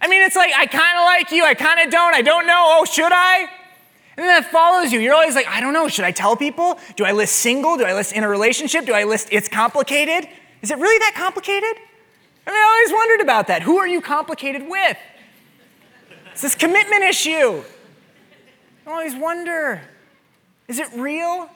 I 0.00 0.08
mean, 0.08 0.22
it's 0.22 0.34
like, 0.34 0.54
I 0.56 0.64
kind 0.64 0.98
of 0.98 1.04
like 1.04 1.30
you, 1.30 1.44
I 1.44 1.52
kind 1.52 1.78
of 1.80 1.92
don't, 1.92 2.14
I 2.14 2.22
don't 2.22 2.46
know, 2.46 2.78
oh, 2.80 2.86
should 2.86 3.12
I? 3.12 3.50
And 4.16 4.24
then 4.24 4.42
that 4.42 4.50
follows 4.50 4.92
you. 4.92 5.00
You're 5.00 5.14
always 5.14 5.34
like, 5.34 5.46
I 5.46 5.60
don't 5.60 5.72
know, 5.72 5.88
should 5.88 6.04
I 6.04 6.10
tell 6.10 6.36
people? 6.36 6.78
Do 6.96 7.04
I 7.04 7.12
list 7.12 7.36
single? 7.36 7.76
Do 7.76 7.84
I 7.84 7.94
list 7.94 8.12
in 8.12 8.24
a 8.24 8.28
relationship? 8.28 8.84
Do 8.84 8.92
I 8.92 9.04
list 9.04 9.28
it's 9.30 9.48
complicated? 9.48 10.28
Is 10.60 10.70
it 10.70 10.78
really 10.78 10.98
that 10.98 11.14
complicated? 11.16 11.76
I 12.46 12.50
mean, 12.50 12.58
I 12.58 12.64
always 12.64 12.92
wondered 12.92 13.20
about 13.20 13.46
that. 13.46 13.62
Who 13.62 13.78
are 13.78 13.86
you 13.86 14.00
complicated 14.00 14.68
with? 14.68 14.98
It's 16.32 16.42
this 16.42 16.54
commitment 16.54 17.02
issue. 17.04 17.62
I 18.86 18.90
always 18.90 19.14
wonder 19.14 19.80
is 20.68 20.78
it 20.78 20.88
real? 20.94 21.50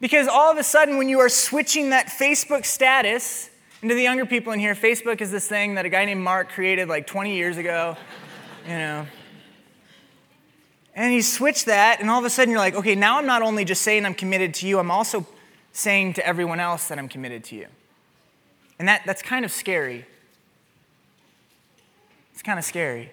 Because 0.00 0.26
all 0.26 0.50
of 0.50 0.58
a 0.58 0.64
sudden, 0.64 0.98
when 0.98 1.08
you 1.08 1.20
are 1.20 1.28
switching 1.28 1.90
that 1.90 2.06
Facebook 2.08 2.64
status, 2.66 3.50
into 3.82 3.94
the 3.96 4.02
younger 4.02 4.24
people 4.24 4.52
in 4.52 4.60
here, 4.60 4.74
Facebook 4.74 5.20
is 5.20 5.30
this 5.30 5.46
thing 5.46 5.74
that 5.74 5.84
a 5.84 5.88
guy 5.88 6.04
named 6.04 6.20
Mark 6.20 6.50
created 6.50 6.88
like 6.88 7.06
20 7.06 7.34
years 7.34 7.56
ago. 7.56 7.96
You 8.64 8.78
know, 8.78 9.06
and 10.94 11.14
you 11.14 11.22
switch 11.22 11.64
that, 11.64 12.00
and 12.00 12.10
all 12.10 12.18
of 12.18 12.24
a 12.24 12.30
sudden 12.30 12.50
you're 12.50 12.60
like, 12.60 12.74
okay, 12.74 12.94
now 12.94 13.18
I'm 13.18 13.26
not 13.26 13.42
only 13.42 13.64
just 13.64 13.82
saying 13.82 14.04
I'm 14.04 14.14
committed 14.14 14.54
to 14.54 14.66
you, 14.66 14.78
I'm 14.78 14.90
also 14.90 15.26
saying 15.72 16.14
to 16.14 16.26
everyone 16.26 16.60
else 16.60 16.88
that 16.88 16.98
I'm 16.98 17.08
committed 17.08 17.44
to 17.44 17.56
you. 17.56 17.66
And 18.78 18.88
that, 18.88 19.02
that's 19.06 19.22
kind 19.22 19.44
of 19.44 19.50
scary. 19.50 20.04
It's 22.32 22.42
kind 22.42 22.58
of 22.58 22.64
scary. 22.64 23.10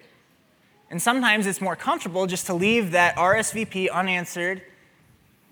And 0.90 1.00
sometimes 1.00 1.46
it's 1.46 1.60
more 1.60 1.76
comfortable 1.76 2.26
just 2.26 2.46
to 2.46 2.54
leave 2.54 2.90
that 2.90 3.16
RSVP 3.16 3.90
unanswered 3.90 4.62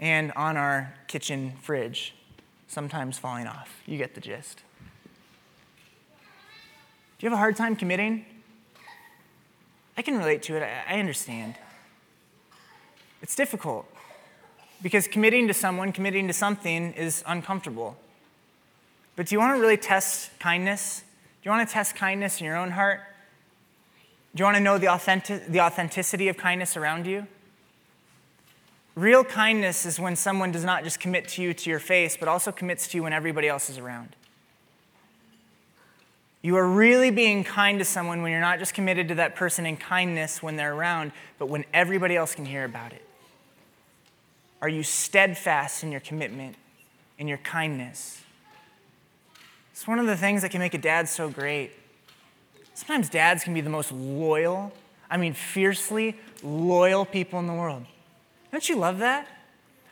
and 0.00 0.32
on 0.32 0.56
our 0.56 0.94
kitchen 1.06 1.54
fridge, 1.62 2.14
sometimes 2.66 3.18
falling 3.18 3.46
off. 3.46 3.80
You 3.86 3.96
get 3.96 4.14
the 4.14 4.20
gist. 4.20 4.62
Do 7.18 7.26
you 7.26 7.30
have 7.30 7.36
a 7.36 7.40
hard 7.40 7.56
time 7.56 7.74
committing? 7.74 8.26
I 9.96 10.02
can 10.02 10.18
relate 10.18 10.42
to 10.44 10.56
it, 10.56 10.62
I 10.62 10.98
understand. 11.00 11.54
It's 13.22 13.34
difficult 13.34 13.86
because 14.82 15.08
committing 15.08 15.48
to 15.48 15.54
someone, 15.54 15.92
committing 15.92 16.26
to 16.28 16.32
something 16.32 16.92
is 16.92 17.22
uncomfortable. 17.26 17.96
But 19.16 19.26
do 19.26 19.34
you 19.34 19.40
want 19.40 19.56
to 19.56 19.60
really 19.60 19.76
test 19.76 20.30
kindness? 20.38 21.02
Do 21.42 21.48
you 21.48 21.50
want 21.50 21.68
to 21.68 21.72
test 21.72 21.96
kindness 21.96 22.40
in 22.40 22.46
your 22.46 22.56
own 22.56 22.70
heart? 22.70 23.00
Do 24.34 24.42
you 24.42 24.44
want 24.44 24.56
to 24.56 24.62
know 24.62 24.78
the, 24.78 24.88
authentic, 24.88 25.46
the 25.48 25.60
authenticity 25.60 26.28
of 26.28 26.36
kindness 26.36 26.76
around 26.76 27.06
you? 27.06 27.26
Real 28.94 29.24
kindness 29.24 29.86
is 29.86 29.98
when 29.98 30.16
someone 30.16 30.52
does 30.52 30.64
not 30.64 30.84
just 30.84 31.00
commit 31.00 31.28
to 31.28 31.42
you 31.42 31.54
to 31.54 31.70
your 31.70 31.78
face, 31.78 32.16
but 32.16 32.28
also 32.28 32.52
commits 32.52 32.86
to 32.88 32.98
you 32.98 33.02
when 33.02 33.12
everybody 33.12 33.48
else 33.48 33.70
is 33.70 33.78
around. 33.78 34.14
You 36.42 36.56
are 36.56 36.68
really 36.68 37.10
being 37.10 37.42
kind 37.42 37.78
to 37.80 37.84
someone 37.84 38.22
when 38.22 38.30
you're 38.30 38.40
not 38.40 38.60
just 38.60 38.74
committed 38.74 39.08
to 39.08 39.16
that 39.16 39.34
person 39.34 39.66
in 39.66 39.76
kindness 39.76 40.42
when 40.42 40.56
they're 40.56 40.74
around, 40.74 41.12
but 41.38 41.46
when 41.46 41.64
everybody 41.74 42.16
else 42.16 42.34
can 42.34 42.44
hear 42.44 42.64
about 42.64 42.92
it. 42.92 43.07
Are 44.60 44.68
you 44.68 44.82
steadfast 44.82 45.82
in 45.84 45.92
your 45.92 46.00
commitment, 46.00 46.56
in 47.18 47.28
your 47.28 47.38
kindness? 47.38 48.22
It's 49.72 49.86
one 49.86 49.98
of 49.98 50.06
the 50.06 50.16
things 50.16 50.42
that 50.42 50.50
can 50.50 50.58
make 50.58 50.74
a 50.74 50.78
dad 50.78 51.08
so 51.08 51.30
great. 51.30 51.70
Sometimes 52.74 53.08
dads 53.08 53.44
can 53.44 53.54
be 53.54 53.60
the 53.60 53.70
most 53.70 53.92
loyal, 53.92 54.72
I 55.10 55.16
mean, 55.16 55.32
fiercely 55.32 56.16
loyal 56.42 57.04
people 57.04 57.38
in 57.38 57.46
the 57.46 57.52
world. 57.52 57.84
Don't 58.50 58.68
you 58.68 58.76
love 58.76 58.98
that? 58.98 59.28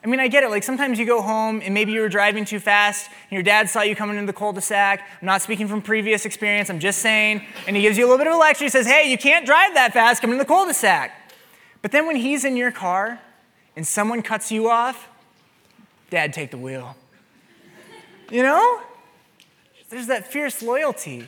I 0.05 0.09
mean, 0.09 0.20
I 0.20 0.29
get 0.29 0.44
it. 0.44 0.50
Like 0.50 0.62
sometimes 0.62 0.98
you 0.98 1.07
go 1.07 1.20
home 1.20 1.61
and 1.64 1.74
maybe 1.74 1.90
you 1.90 2.00
were 2.00 2.09
driving 2.09 2.44
too 2.44 2.61
fast 2.61 3.09
and 3.09 3.33
your 3.33 3.42
dad 3.42 3.68
saw 3.68 3.83
you 3.83 3.96
coming 3.96 4.16
into 4.16 4.33
the 4.33 4.37
cul-de-sac. 4.37 5.00
I'm 5.20 5.26
not 5.26 5.42
speaking 5.42 5.66
from 5.66 5.83
previous 5.83 6.24
experience, 6.24 6.70
I'm 6.70 6.79
just 6.79 7.00
saying. 7.00 7.42
And 7.66 7.74
he 7.74 7.83
gives 7.83 7.98
you 7.98 8.05
a 8.05 8.09
little 8.09 8.18
bit 8.18 8.29
of 8.29 8.35
a 8.35 8.37
lecture. 8.37 8.64
He 8.64 8.68
says, 8.68 8.87
hey, 8.87 9.11
you 9.11 9.18
can't 9.18 9.44
drive 9.44 9.74
that 9.74 9.92
fast 9.92 10.20
coming 10.20 10.35
in 10.35 10.38
the 10.38 10.44
cul-de-sac. 10.44 11.12
But 11.83 11.92
then 11.92 12.07
when 12.07 12.16
he's 12.16 12.44
in 12.44 12.57
your 12.57 12.70
car 12.70 13.20
and 13.77 13.87
someone 13.87 14.23
cuts 14.23 14.51
you 14.51 14.69
off, 14.69 15.09
dad, 16.11 16.33
take 16.33 16.51
the 16.51 16.59
wheel. 16.59 16.97
You 18.31 18.43
know? 18.43 18.81
There's 19.89 20.09
that 20.09 20.27
fierce 20.27 20.62
loyalty. 20.62 21.27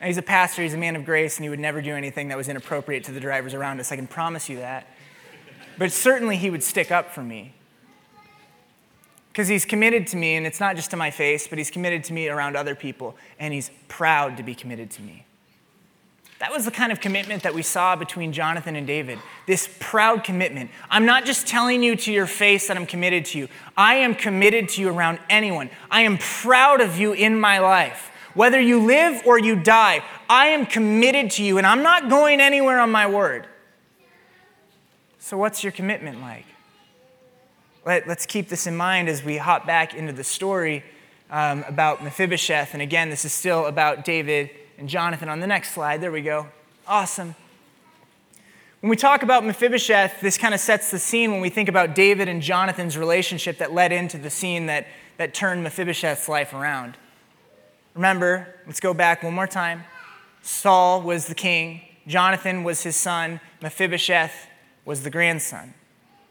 And 0.00 0.08
he's 0.08 0.18
a 0.18 0.22
pastor, 0.22 0.62
he's 0.62 0.74
a 0.74 0.78
man 0.78 0.96
of 0.96 1.04
grace, 1.04 1.38
and 1.38 1.44
he 1.44 1.48
would 1.48 1.60
never 1.60 1.80
do 1.80 1.94
anything 1.94 2.28
that 2.28 2.36
was 2.36 2.48
inappropriate 2.48 3.04
to 3.04 3.12
the 3.12 3.20
drivers 3.20 3.54
around 3.54 3.80
us. 3.80 3.90
I 3.92 3.96
can 3.96 4.06
promise 4.06 4.48
you 4.48 4.56
that. 4.58 4.86
But 5.78 5.92
certainly 5.92 6.36
he 6.36 6.50
would 6.50 6.62
stick 6.62 6.90
up 6.90 7.12
for 7.12 7.22
me 7.22 7.54
because 9.34 9.48
he's 9.48 9.64
committed 9.64 10.06
to 10.08 10.16
me, 10.16 10.36
and 10.36 10.46
it's 10.46 10.60
not 10.60 10.76
just 10.76 10.90
to 10.92 10.96
my 10.96 11.10
face, 11.10 11.48
but 11.48 11.58
he's 11.58 11.70
committed 11.70 12.04
to 12.04 12.12
me 12.12 12.28
around 12.28 12.56
other 12.56 12.76
people, 12.76 13.16
and 13.40 13.52
he's 13.52 13.70
proud 13.88 14.36
to 14.36 14.44
be 14.44 14.54
committed 14.54 14.90
to 14.92 15.02
me. 15.02 15.23
That 16.40 16.52
was 16.52 16.64
the 16.64 16.70
kind 16.70 16.90
of 16.90 17.00
commitment 17.00 17.44
that 17.44 17.54
we 17.54 17.62
saw 17.62 17.94
between 17.96 18.32
Jonathan 18.32 18.76
and 18.76 18.86
David. 18.86 19.18
This 19.46 19.68
proud 19.80 20.24
commitment. 20.24 20.70
I'm 20.90 21.06
not 21.06 21.24
just 21.24 21.46
telling 21.46 21.82
you 21.82 21.96
to 21.96 22.12
your 22.12 22.26
face 22.26 22.68
that 22.68 22.76
I'm 22.76 22.86
committed 22.86 23.24
to 23.26 23.38
you, 23.38 23.48
I 23.76 23.96
am 23.96 24.14
committed 24.14 24.68
to 24.70 24.80
you 24.80 24.88
around 24.88 25.20
anyone. 25.30 25.70
I 25.90 26.02
am 26.02 26.18
proud 26.18 26.80
of 26.80 26.98
you 26.98 27.12
in 27.12 27.38
my 27.38 27.60
life. 27.60 28.10
Whether 28.34 28.60
you 28.60 28.80
live 28.84 29.24
or 29.24 29.38
you 29.38 29.54
die, 29.54 30.02
I 30.28 30.46
am 30.46 30.66
committed 30.66 31.30
to 31.32 31.44
you, 31.44 31.56
and 31.56 31.66
I'm 31.66 31.84
not 31.84 32.10
going 32.10 32.40
anywhere 32.40 32.80
on 32.80 32.90
my 32.90 33.06
word. 33.06 33.46
So, 35.20 35.38
what's 35.38 35.62
your 35.62 35.72
commitment 35.72 36.20
like? 36.20 36.46
Let, 37.86 38.08
us 38.08 38.26
keep 38.26 38.48
this 38.48 38.66
in 38.66 38.76
mind 38.76 39.08
as 39.08 39.22
we 39.22 39.36
hop 39.36 39.66
back 39.66 39.94
into 39.94 40.12
the 40.12 40.24
story 40.24 40.82
um, 41.30 41.64
about 41.68 42.02
Mephibosheth. 42.02 42.72
And 42.72 42.82
again, 42.82 43.08
this 43.08 43.24
is 43.24 43.32
still 43.32 43.66
about 43.66 44.04
David 44.04 44.50
and 44.84 44.90
Jonathan. 44.90 45.30
On 45.30 45.40
the 45.40 45.46
next 45.46 45.72
slide, 45.72 46.02
there 46.02 46.12
we 46.12 46.20
go. 46.20 46.46
Awesome. 46.86 47.34
When 48.82 48.90
we 48.90 48.96
talk 48.96 49.22
about 49.22 49.42
Mephibosheth, 49.42 50.20
this 50.20 50.36
kind 50.36 50.52
of 50.52 50.60
sets 50.60 50.90
the 50.90 50.98
scene 50.98 51.32
when 51.32 51.40
we 51.40 51.48
think 51.48 51.70
about 51.70 51.94
David 51.94 52.28
and 52.28 52.42
Jonathan's 52.42 52.98
relationship 52.98 53.56
that 53.56 53.72
led 53.72 53.92
into 53.92 54.18
the 54.18 54.28
scene 54.28 54.66
that, 54.66 54.86
that 55.16 55.32
turned 55.32 55.64
Mephibosheth's 55.64 56.28
life 56.28 56.52
around. 56.52 56.98
Remember, 57.94 58.46
let's 58.66 58.78
go 58.78 58.92
back 58.92 59.22
one 59.22 59.32
more 59.32 59.46
time. 59.46 59.84
Saul 60.42 61.00
was 61.00 61.28
the 61.28 61.34
king, 61.34 61.80
Jonathan 62.06 62.62
was 62.62 62.82
his 62.82 62.94
son, 62.94 63.40
Mephibosheth 63.62 64.48
was 64.84 65.02
the 65.02 65.08
grandson. 65.08 65.72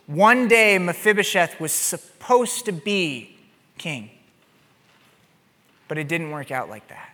One 0.06 0.48
day, 0.48 0.78
Mephibosheth 0.78 1.60
was 1.60 1.72
supposed 1.72 2.66
to 2.66 2.72
be 2.72 3.36
king, 3.80 4.12
but 5.88 5.98
it 5.98 6.08
didn't 6.08 6.30
work 6.30 6.52
out 6.52 6.70
like 6.70 6.88
that. 6.90 7.13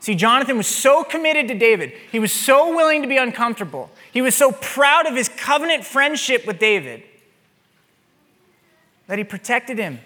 See, 0.00 0.14
Jonathan 0.14 0.56
was 0.56 0.66
so 0.66 1.02
committed 1.02 1.48
to 1.48 1.54
David. 1.54 1.92
He 2.12 2.18
was 2.18 2.32
so 2.32 2.74
willing 2.74 3.02
to 3.02 3.08
be 3.08 3.16
uncomfortable. 3.16 3.90
He 4.12 4.22
was 4.22 4.34
so 4.34 4.52
proud 4.52 5.06
of 5.06 5.14
his 5.14 5.28
covenant 5.28 5.84
friendship 5.84 6.46
with 6.46 6.58
David 6.58 7.02
that 9.06 9.18
he 9.18 9.24
protected 9.24 9.78
him. 9.78 10.00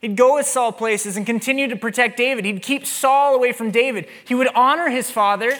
He'd 0.00 0.16
go 0.16 0.36
with 0.36 0.46
Saul 0.46 0.72
places 0.72 1.16
and 1.16 1.26
continue 1.26 1.68
to 1.68 1.76
protect 1.76 2.16
David. 2.16 2.44
He'd 2.44 2.62
keep 2.62 2.86
Saul 2.86 3.34
away 3.34 3.52
from 3.52 3.70
David. 3.70 4.06
He 4.24 4.34
would 4.34 4.48
honor 4.54 4.88
his 4.88 5.10
father, 5.10 5.58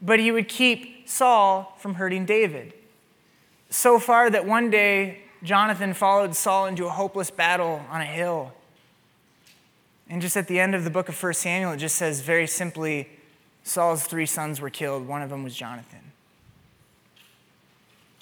but 0.00 0.20
he 0.20 0.30
would 0.30 0.48
keep 0.48 1.08
Saul 1.08 1.76
from 1.78 1.94
hurting 1.94 2.26
David 2.26 2.72
so 3.70 3.98
far 3.98 4.28
that 4.28 4.44
one 4.44 4.68
day 4.68 5.18
Jonathan 5.42 5.94
followed 5.94 6.34
Saul 6.34 6.66
into 6.66 6.86
a 6.86 6.90
hopeless 6.90 7.30
battle 7.30 7.84
on 7.88 8.00
a 8.00 8.06
hill. 8.06 8.52
And 10.10 10.20
just 10.20 10.36
at 10.36 10.48
the 10.48 10.58
end 10.58 10.74
of 10.74 10.82
the 10.82 10.90
book 10.90 11.08
of 11.08 11.22
1 11.22 11.34
Samuel, 11.34 11.72
it 11.72 11.76
just 11.76 11.94
says 11.94 12.20
very 12.20 12.48
simply 12.48 13.08
Saul's 13.62 14.04
three 14.04 14.26
sons 14.26 14.60
were 14.60 14.68
killed. 14.68 15.06
One 15.06 15.22
of 15.22 15.30
them 15.30 15.44
was 15.44 15.54
Jonathan. 15.54 16.10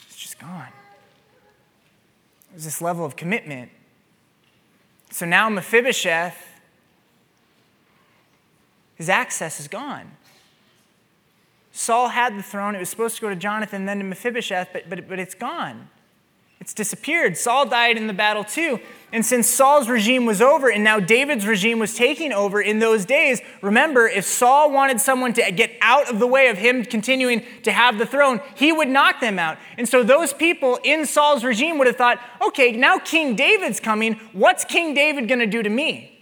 It's 0.07 0.19
just 0.19 0.39
gone. 0.39 0.69
There's 2.51 2.65
this 2.65 2.83
level 2.83 3.07
of 3.07 3.17
commitment. 3.17 3.71
So 5.11 5.25
now 5.25 5.49
Mephibosheth, 5.49 6.37
his 8.97 9.09
access 9.09 9.59
is 9.59 9.67
gone. 9.67 10.11
Saul 11.73 12.09
had 12.09 12.37
the 12.37 12.43
throne. 12.43 12.75
It 12.75 12.81
was 12.81 12.91
supposed 12.91 13.17
to 13.17 13.23
go 13.23 13.31
to 13.31 13.37
Jonathan, 13.37 13.87
then 13.87 13.99
to 13.99 14.05
Mephibosheth, 14.05 14.69
but, 14.75 14.91
but, 14.91 15.09
but 15.09 15.19
it's 15.19 15.35
gone. 15.35 15.89
It's 16.61 16.75
disappeared. 16.75 17.37
Saul 17.37 17.67
died 17.67 17.97
in 17.97 18.09
the 18.09 18.13
battle 18.13 18.45
too. 18.45 18.81
And 19.11 19.25
since 19.25 19.47
Saul's 19.47 19.89
regime 19.89 20.27
was 20.27 20.43
over 20.43 20.69
and 20.71 20.85
now 20.85 21.01
David's 21.01 21.47
regime 21.47 21.79
was 21.79 21.95
taking 21.95 22.31
over 22.31 22.61
in 22.61 22.79
those 22.79 23.07
days, 23.07 23.41
remember, 23.63 24.07
if 24.07 24.27
Saul 24.27 24.71
wanted 24.71 25.01
someone 25.01 25.33
to 25.35 25.51
get 25.51 25.73
out 25.81 26.11
of 26.11 26.19
the 26.19 26.27
way 26.27 26.49
of 26.49 26.59
him 26.59 26.85
continuing 26.85 27.43
to 27.63 27.73
have 27.73 27.97
the 27.97 28.05
throne, 28.05 28.41
he 28.55 28.71
would 28.71 28.89
knock 28.89 29.21
them 29.21 29.39
out. 29.39 29.57
And 29.79 29.89
so 29.89 30.03
those 30.03 30.35
people 30.35 30.79
in 30.85 31.07
Saul's 31.07 31.43
regime 31.43 31.79
would 31.79 31.87
have 31.87 31.97
thought, 31.97 32.21
okay, 32.43 32.73
now 32.73 32.99
King 32.99 33.35
David's 33.35 33.81
coming. 33.81 34.21
What's 34.33 34.65
King 34.67 34.93
David 34.93 35.27
going 35.27 35.41
to 35.41 35.47
do 35.47 35.63
to 35.63 35.71
me? 35.71 36.15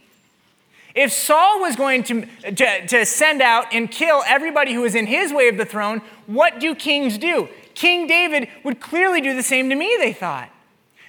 If 0.94 1.12
Saul 1.12 1.61
was 1.61 1.77
going 1.77 2.05
to, 2.05 2.27
to, 2.53 2.87
to 2.87 3.05
send 3.05 3.42
out 3.42 3.66
and 3.72 3.90
kill 3.90 4.22
everybody 4.27 4.72
who 4.72 4.83
was 4.83 4.94
in 4.94 5.07
his 5.07 5.33
way 5.33 5.49
of 5.49 5.57
the 5.57 5.66
throne, 5.66 6.03
what 6.27 6.61
do 6.61 6.75
kings 6.75 7.18
do? 7.18 7.49
King 7.77 8.09
David 8.09 8.49
would 8.65 8.81
clearly 8.81 9.21
do 9.21 9.37
the 9.37 9.45
same 9.45 9.71
to 9.71 9.77
me, 9.77 9.97
they 10.01 10.12
thought. 10.12 10.51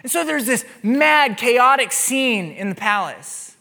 And 0.04 0.12
so 0.12 0.24
there's 0.24 0.46
this 0.46 0.64
mad, 0.84 1.36
chaotic 1.38 1.92
scene 1.92 2.52
in 2.52 2.70
the 2.70 2.76
palace. 2.76 3.56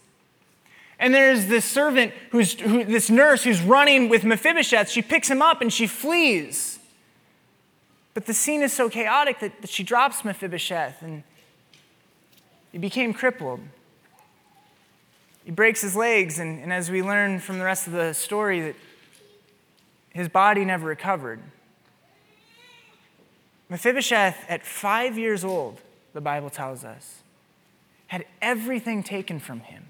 And 0.99 1.11
there's 1.11 1.47
this 1.47 1.65
servant 1.65 2.13
who's 2.29 2.53
who, 2.59 2.83
this 2.83 3.09
nurse 3.09 3.43
who's 3.43 3.61
running 3.61 4.07
with 4.09 4.23
Mephibosheth. 4.23 4.89
She 4.89 5.01
picks 5.01 5.27
him 5.27 5.41
up 5.41 5.61
and 5.61 5.73
she 5.73 5.87
flees. 5.87 6.77
But 8.13 8.27
the 8.27 8.33
scene 8.35 8.61
is 8.61 8.71
so 8.71 8.89
chaotic 8.89 9.39
that, 9.39 9.61
that 9.61 9.71
she 9.71 9.81
drops 9.81 10.23
Mephibosheth 10.23 11.01
and 11.01 11.23
he 12.71 12.77
became 12.77 13.11
crippled 13.13 13.61
he 15.47 15.51
breaks 15.51 15.79
his 15.79 15.95
legs, 15.95 16.39
and, 16.39 16.59
and 16.61 16.73
as 16.73 16.91
we 16.91 17.01
learn 17.01 17.39
from 17.39 17.57
the 17.57 17.63
rest 17.63 17.87
of 17.87 17.93
the 17.93 18.11
story, 18.11 18.59
that 18.59 18.75
his 20.09 20.27
body 20.27 20.65
never 20.65 20.85
recovered. 20.85 21.39
Mephibosheth, 23.69 24.45
at 24.47 24.65
five 24.65 25.17
years 25.17 25.43
old, 25.43 25.79
the 26.13 26.21
Bible 26.21 26.49
tells 26.49 26.83
us, 26.83 27.21
had 28.07 28.25
everything 28.41 29.03
taken 29.03 29.39
from 29.39 29.59
him. 29.59 29.85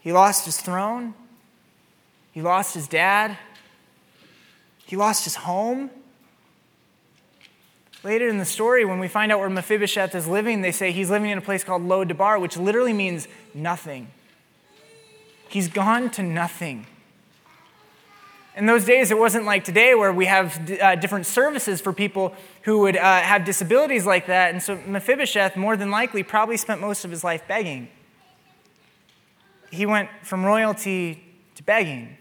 He 0.00 0.12
lost 0.12 0.44
his 0.44 0.60
throne, 0.60 1.14
he 2.32 2.42
lost 2.42 2.74
his 2.74 2.88
dad, 2.88 3.38
he 4.86 4.96
lost 4.96 5.24
his 5.24 5.36
home, 5.36 5.90
Later 8.02 8.28
in 8.28 8.38
the 8.38 8.46
story, 8.46 8.84
when 8.84 8.98
we 8.98 9.08
find 9.08 9.30
out 9.30 9.40
where 9.40 9.50
Mephibosheth 9.50 10.14
is 10.14 10.26
living, 10.26 10.62
they 10.62 10.72
say 10.72 10.90
he's 10.90 11.10
living 11.10 11.30
in 11.30 11.36
a 11.36 11.42
place 11.42 11.62
called 11.62 11.82
Lo 11.82 12.02
Debar, 12.02 12.38
which 12.38 12.56
literally 12.56 12.94
means 12.94 13.28
nothing. 13.52 14.08
He's 15.48 15.68
gone 15.68 16.08
to 16.10 16.22
nothing. 16.22 16.86
In 18.56 18.66
those 18.66 18.84
days, 18.84 19.10
it 19.10 19.18
wasn't 19.18 19.44
like 19.44 19.62
today 19.62 19.94
where 19.94 20.12
we 20.12 20.26
have 20.26 20.70
uh, 20.80 20.96
different 20.96 21.26
services 21.26 21.80
for 21.80 21.92
people 21.92 22.34
who 22.62 22.80
would 22.80 22.96
uh, 22.96 23.20
have 23.20 23.44
disabilities 23.44 24.04
like 24.04 24.26
that. 24.26 24.52
And 24.52 24.62
so 24.62 24.76
Mephibosheth, 24.86 25.56
more 25.56 25.76
than 25.76 25.90
likely, 25.90 26.22
probably 26.22 26.56
spent 26.56 26.80
most 26.80 27.04
of 27.04 27.10
his 27.10 27.22
life 27.22 27.46
begging. 27.46 27.88
He 29.70 29.86
went 29.86 30.10
from 30.22 30.44
royalty 30.44 31.22
to 31.54 31.62
begging 31.62 32.16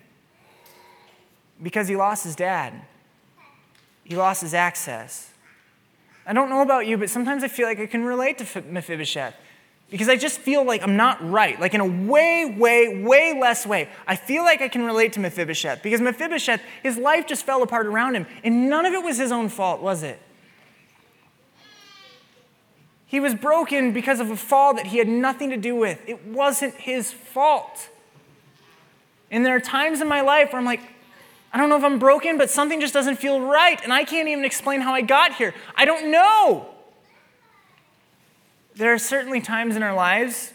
because 1.62 1.88
he 1.88 1.96
lost 1.96 2.24
his 2.24 2.36
dad, 2.36 2.74
he 4.04 4.16
lost 4.16 4.42
his 4.42 4.54
access. 4.54 5.34
I 6.28 6.34
don't 6.34 6.50
know 6.50 6.62
about 6.62 6.86
you, 6.86 6.96
but 6.96 7.10
sometimes 7.10 7.44
I 7.44 7.48
feel 7.48 7.66
like 7.66 7.80
I 7.80 7.88
can 7.88 8.06
relate 8.06 8.38
to 8.38 8.62
Mephibosheth 8.62 9.34
because 9.90 10.08
I 10.10 10.16
just 10.16 10.40
feel 10.40 10.64
like 10.64 10.84
I'm 10.84 10.96
not 10.96 11.28
right. 11.28 11.60
Like 11.60 11.74
in 11.74 11.82
a 11.82 11.86
way, 11.86 12.46
way, 12.46 13.02
way 13.02 13.40
less 13.40 13.66
way. 13.66 13.90
I 14.08 14.16
feel 14.16 14.44
like 14.44 14.62
I 14.62 14.68
can 14.68 14.84
relate 14.84 15.14
to 15.14 15.20
Mephibosheth 15.20 15.82
because 15.82 16.02
Mephibosheth, 16.02 16.62
his 16.84 16.98
life 16.98 17.26
just 17.28 17.46
fell 17.46 17.64
apart 17.64 17.88
around 17.88 18.16
him, 18.16 18.28
and 18.44 18.70
none 18.70 18.86
of 18.86 18.94
it 18.94 19.04
was 19.04 19.18
his 19.18 19.32
own 19.32 19.50
fault, 19.50 19.82
was 19.82 20.04
it? 20.04 20.20
He 23.06 23.20
was 23.20 23.34
broken 23.34 23.92
because 23.92 24.20
of 24.20 24.30
a 24.30 24.36
fall 24.36 24.76
that 24.76 24.88
he 24.88 25.00
had 25.00 25.08
nothing 25.08 25.50
to 25.50 25.58
do 25.58 25.76
with. 25.76 26.00
It 26.08 26.28
wasn't 26.28 26.76
his 26.76 27.12
fault. 27.12 27.90
And 29.32 29.44
there 29.44 29.56
are 29.56 29.60
times 29.60 30.00
in 30.00 30.08
my 30.08 30.22
life 30.22 30.54
where 30.54 30.60
I'm 30.60 30.66
like, 30.66 30.82
I 31.52 31.58
don't 31.58 31.70
know 31.70 31.78
if 31.78 31.84
I'm 31.84 31.98
broken, 31.98 32.38
but 32.38 32.52
something 32.52 32.80
just 32.80 32.94
doesn't 32.94 33.16
feel 33.16 33.42
right, 33.42 33.84
and 33.84 33.92
I 33.92 34.04
can't 34.04 34.28
even 34.28 34.46
explain 34.46 34.82
how 34.82 34.94
I 34.94 35.02
got 35.02 35.34
here. 35.34 35.56
I 35.76 35.86
don't 35.86 36.12
know. 36.12 36.70
There 38.80 38.94
are 38.94 38.98
certainly 38.98 39.42
times 39.42 39.76
in 39.76 39.84
our 39.84 39.94
lives 39.94 40.54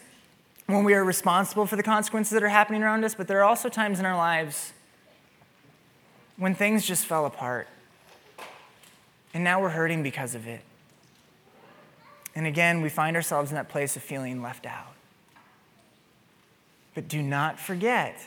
when 0.65 0.83
we 0.83 0.95
are 0.95 1.03
responsible 1.03 1.67
for 1.67 1.75
the 1.75 1.83
consequences 1.83 2.31
that 2.31 2.41
are 2.41 2.49
happening 2.49 2.81
around 2.81 3.05
us, 3.05 3.13
but 3.13 3.27
there 3.27 3.37
are 3.37 3.43
also 3.43 3.69
times 3.69 3.99
in 3.99 4.05
our 4.07 4.17
lives 4.17 4.73
when 6.35 6.55
things 6.55 6.87
just 6.87 7.05
fell 7.05 7.27
apart. 7.27 7.67
And 9.35 9.43
now 9.43 9.61
we're 9.61 9.69
hurting 9.69 10.01
because 10.01 10.33
of 10.33 10.47
it. 10.47 10.61
And 12.33 12.47
again, 12.47 12.81
we 12.81 12.89
find 12.89 13.15
ourselves 13.15 13.51
in 13.51 13.57
that 13.57 13.69
place 13.69 13.95
of 13.95 14.01
feeling 14.01 14.41
left 14.41 14.65
out. 14.65 14.95
But 16.95 17.07
do 17.07 17.21
not 17.21 17.59
forget 17.59 18.17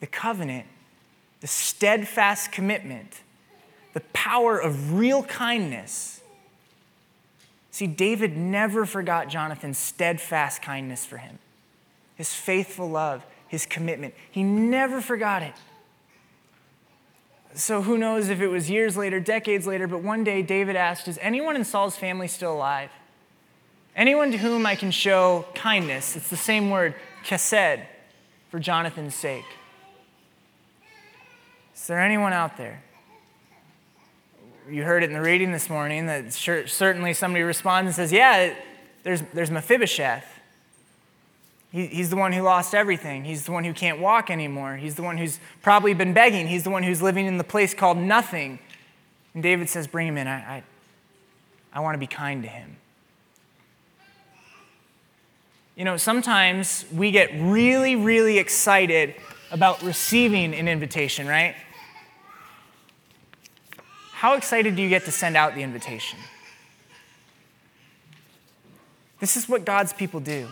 the 0.00 0.06
covenant, 0.06 0.66
the 1.40 1.46
steadfast 1.46 2.52
commitment, 2.52 3.22
the 3.94 4.02
power 4.12 4.58
of 4.58 4.92
real 4.92 5.22
kindness. 5.22 6.19
See, 7.80 7.86
David 7.86 8.36
never 8.36 8.84
forgot 8.84 9.30
Jonathan's 9.30 9.78
steadfast 9.78 10.60
kindness 10.60 11.06
for 11.06 11.16
him, 11.16 11.38
his 12.14 12.34
faithful 12.34 12.90
love, 12.90 13.24
his 13.48 13.64
commitment. 13.64 14.12
He 14.30 14.42
never 14.42 15.00
forgot 15.00 15.42
it. 15.42 15.54
So 17.54 17.80
who 17.80 17.96
knows 17.96 18.28
if 18.28 18.42
it 18.42 18.48
was 18.48 18.68
years 18.68 18.98
later, 18.98 19.18
decades 19.18 19.66
later, 19.66 19.86
but 19.86 20.02
one 20.02 20.24
day 20.24 20.42
David 20.42 20.76
asked, 20.76 21.08
Is 21.08 21.18
anyone 21.22 21.56
in 21.56 21.64
Saul's 21.64 21.96
family 21.96 22.28
still 22.28 22.52
alive? 22.52 22.90
Anyone 23.96 24.30
to 24.32 24.36
whom 24.36 24.66
I 24.66 24.74
can 24.74 24.90
show 24.90 25.46
kindness. 25.54 26.16
It's 26.16 26.28
the 26.28 26.36
same 26.36 26.68
word, 26.68 26.94
chesed, 27.24 27.82
for 28.50 28.58
Jonathan's 28.58 29.14
sake. 29.14 29.46
Is 31.74 31.86
there 31.86 31.98
anyone 31.98 32.34
out 32.34 32.58
there? 32.58 32.82
You 34.70 34.84
heard 34.84 35.02
it 35.02 35.10
in 35.10 35.14
the 35.14 35.20
reading 35.20 35.52
this 35.52 35.68
morning 35.68 36.06
that 36.06 36.32
certainly 36.32 37.12
somebody 37.12 37.42
responds 37.42 37.88
and 37.88 37.94
says, 37.94 38.12
Yeah, 38.12 38.54
there's, 39.02 39.22
there's 39.34 39.50
Mephibosheth. 39.50 40.24
He, 41.72 41.86
he's 41.86 42.10
the 42.10 42.16
one 42.16 42.32
who 42.32 42.42
lost 42.42 42.74
everything. 42.74 43.24
He's 43.24 43.44
the 43.44 43.52
one 43.52 43.64
who 43.64 43.72
can't 43.72 44.00
walk 44.00 44.30
anymore. 44.30 44.76
He's 44.76 44.94
the 44.94 45.02
one 45.02 45.18
who's 45.18 45.40
probably 45.62 45.94
been 45.94 46.12
begging. 46.12 46.48
He's 46.48 46.64
the 46.64 46.70
one 46.70 46.82
who's 46.82 47.02
living 47.02 47.26
in 47.26 47.38
the 47.38 47.44
place 47.44 47.74
called 47.74 47.98
nothing. 47.98 48.58
And 49.34 49.42
David 49.42 49.68
says, 49.68 49.86
Bring 49.86 50.08
him 50.08 50.16
in. 50.16 50.26
I, 50.26 50.38
I, 50.38 50.62
I 51.72 51.80
want 51.80 51.94
to 51.94 51.98
be 51.98 52.06
kind 52.06 52.42
to 52.42 52.48
him. 52.48 52.76
You 55.76 55.84
know, 55.84 55.96
sometimes 55.96 56.84
we 56.94 57.10
get 57.10 57.30
really, 57.34 57.96
really 57.96 58.38
excited 58.38 59.14
about 59.50 59.82
receiving 59.82 60.54
an 60.54 60.68
invitation, 60.68 61.26
right? 61.26 61.56
How 64.20 64.34
excited 64.34 64.76
do 64.76 64.82
you 64.82 64.90
get 64.90 65.06
to 65.06 65.10
send 65.10 65.34
out 65.34 65.54
the 65.54 65.62
invitation? 65.62 66.18
This 69.18 69.34
is 69.38 69.48
what 69.48 69.64
God's 69.64 69.94
people 69.94 70.20
do. 70.20 70.46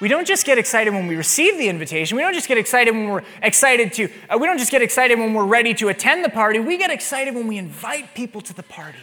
We 0.00 0.08
don't 0.08 0.26
just 0.26 0.44
get 0.44 0.58
excited 0.58 0.92
when 0.92 1.06
we 1.06 1.14
receive 1.14 1.56
the 1.56 1.68
invitation. 1.68 2.16
We 2.16 2.22
don't 2.24 2.34
just 2.34 2.48
get 2.48 2.58
excited 2.58 2.90
when 2.96 3.08
we're 3.10 3.22
excited 3.44 3.92
to, 3.92 4.08
uh, 4.28 4.38
we 4.38 4.48
don't 4.48 4.58
just 4.58 4.72
get 4.72 4.82
excited 4.82 5.20
when 5.20 5.34
we're 5.34 5.44
ready 5.44 5.72
to 5.74 5.88
attend 5.88 6.24
the 6.24 6.30
party. 6.30 6.58
We 6.58 6.78
get 6.78 6.90
excited 6.90 7.32
when 7.36 7.46
we 7.46 7.58
invite 7.58 8.12
people 8.12 8.40
to 8.40 8.52
the 8.52 8.64
party. 8.64 8.98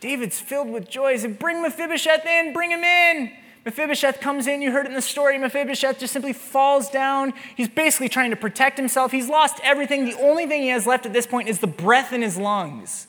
David's 0.00 0.40
filled 0.40 0.70
with 0.70 0.88
joy. 0.88 1.12
He 1.12 1.18
said, 1.18 1.38
Bring 1.38 1.60
Mephibosheth 1.60 2.24
in, 2.24 2.54
bring 2.54 2.70
him 2.70 2.82
in. 2.82 3.30
Mephibosheth 3.64 4.20
comes 4.20 4.48
in, 4.48 4.60
you 4.60 4.72
heard 4.72 4.86
it 4.86 4.88
in 4.88 4.94
the 4.94 5.02
story. 5.02 5.38
Mephibosheth 5.38 5.98
just 6.00 6.12
simply 6.12 6.32
falls 6.32 6.90
down. 6.90 7.32
He's 7.56 7.68
basically 7.68 8.08
trying 8.08 8.30
to 8.30 8.36
protect 8.36 8.76
himself. 8.76 9.12
He's 9.12 9.28
lost 9.28 9.60
everything. 9.62 10.04
The 10.04 10.18
only 10.20 10.46
thing 10.46 10.62
he 10.62 10.68
has 10.68 10.86
left 10.86 11.06
at 11.06 11.12
this 11.12 11.26
point 11.26 11.48
is 11.48 11.60
the 11.60 11.68
breath 11.68 12.12
in 12.12 12.22
his 12.22 12.36
lungs. 12.36 13.06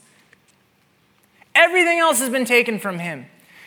Everything 1.56 2.00
else 2.00 2.20
has 2.20 2.30
been 2.30 2.46
taken 2.46 2.78
from 2.80 3.00
him. 3.00 3.26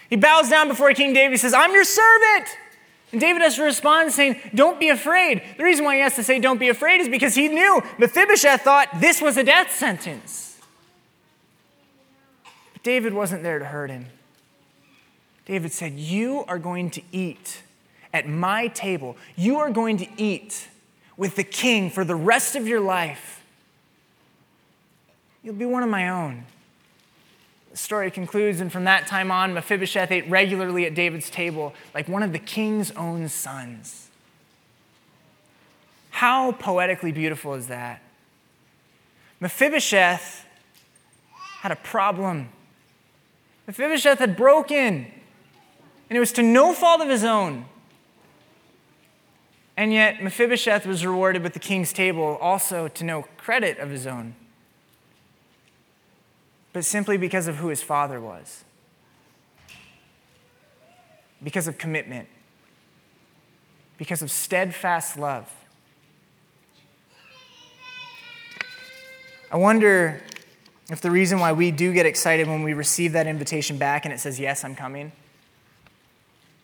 He 0.09 0.17
bows 0.17 0.49
down 0.49 0.69
before 0.69 0.93
King 0.95 1.13
David. 1.13 1.33
He 1.33 1.37
says, 1.39 1.55
I'm 1.55 1.73
your 1.73 1.85
servant. 1.85 2.49
And 3.13 3.21
David 3.21 3.43
has 3.43 3.57
to 3.57 3.63
respond 3.63 4.13
saying, 4.13 4.41
Don't 4.55 4.79
be 4.79 4.89
afraid. 4.89 5.43
The 5.57 5.65
reason 5.65 5.85
why 5.85 5.97
he 5.97 6.03
has 6.03 6.15
to 6.17 6.23
say, 6.23 6.39
Don't 6.39 6.59
be 6.59 6.69
afraid 6.69 7.01
is 7.01 7.09
because 7.09 7.35
he 7.35 7.49
knew 7.49 7.83
Mephibosheth 7.99 8.63
thought 8.63 8.89
this 9.01 9.21
was 9.21 9.37
a 9.37 9.45
death 9.45 9.73
sentence. 9.73 10.61
But 12.73 12.83
David 12.83 13.15
wasn't 13.15 13.43
there 13.43 13.59
to 13.59 13.65
hurt 13.65 13.91
him. 13.91 14.07
David 15.47 15.73
said, 15.73 15.95
You 15.95 16.45
are 16.47 16.59
going 16.59 16.91
to 16.91 17.03
eat 17.13 17.63
at 18.13 18.29
my 18.29 18.69
table. 18.69 19.17
You 19.37 19.59
are 19.59 19.71
going 19.71 19.97
to 19.99 20.09
eat 20.17 20.69
with 21.17 21.37
the 21.37 21.45
king 21.45 21.91
for 21.91 22.05
the 22.05 22.15
rest 22.15 22.57
of 22.57 22.69
your 22.69 22.81
life. 22.81 23.43
You'll 25.43 25.55
be 25.55 25.65
one 25.65 25.83
of 25.83 25.89
my 25.89 26.09
own. 26.09 26.45
The 27.71 27.77
story 27.77 28.11
concludes, 28.11 28.61
and 28.61 28.73
from 28.73 28.85
that 28.85 29.07
time 29.07 29.31
on, 29.31 29.55
Mephibosheth 29.55 30.11
ate 30.11 30.29
regularly 30.29 30.87
at 30.87 30.95
David's 30.95 31.31
table 31.31 31.75
like 31.95 32.09
one 32.09 32.23
of 32.23 32.33
the 32.33 32.39
king's 32.39 32.91
own 32.93 33.29
sons. 33.29 34.09
How 36.11 36.53
poetically 36.53 37.13
beautiful 37.13 37.55
is 37.55 37.67
that? 37.67 38.01
Mephibosheth 39.41 40.47
had 41.61 41.71
a 41.71 41.77
problem. 41.77 42.49
Mephibosheth 43.67 44.19
had 44.19 44.37
broken, 44.37 45.13
and 46.09 46.17
it 46.17 46.21
was 46.21 46.33
to 46.33 46.43
no 46.43 46.73
fault 46.73 47.01
of 47.01 47.09
his 47.09 47.25
own. 47.25 47.67
And 49.77 49.93
yet, 49.93 50.23
Mephibosheth 50.23 50.87
was 50.87 51.05
rewarded 51.05 51.43
with 51.43 51.53
the 51.53 51.59
king's 51.59 51.93
table 51.93 52.39
also 52.41 52.89
to 52.89 53.05
no 53.05 53.23
credit 53.37 53.79
of 53.79 53.91
his 53.91 54.07
own 54.07 54.35
but 56.77 56.85
simply 56.85 57.17
because 57.17 57.47
of 57.47 57.57
who 57.57 57.69
his 57.69 57.83
father 57.83 58.21
was, 58.21 58.63
because 61.43 61.67
of 61.67 61.79
commitment, 61.79 62.29
because 63.97 64.21
of 64.21 64.31
steadfast 64.31 65.17
love. 65.17 65.51
I 69.51 69.57
wonder 69.57 70.21
if 70.91 71.01
the 71.01 71.11
reason 71.11 71.39
why 71.39 71.53
we 71.53 71.71
do 71.71 71.95
get 71.95 72.05
excited 72.05 72.47
when 72.47 72.63
we 72.63 72.75
receive 72.75 73.13
that 73.13 73.27
invitation 73.27 73.79
back 73.79 74.05
and 74.05 74.13
it 74.13 74.21
says, 74.21 74.39
Yes, 74.39 74.63
I'm 74.63 74.75
coming. 74.75 75.13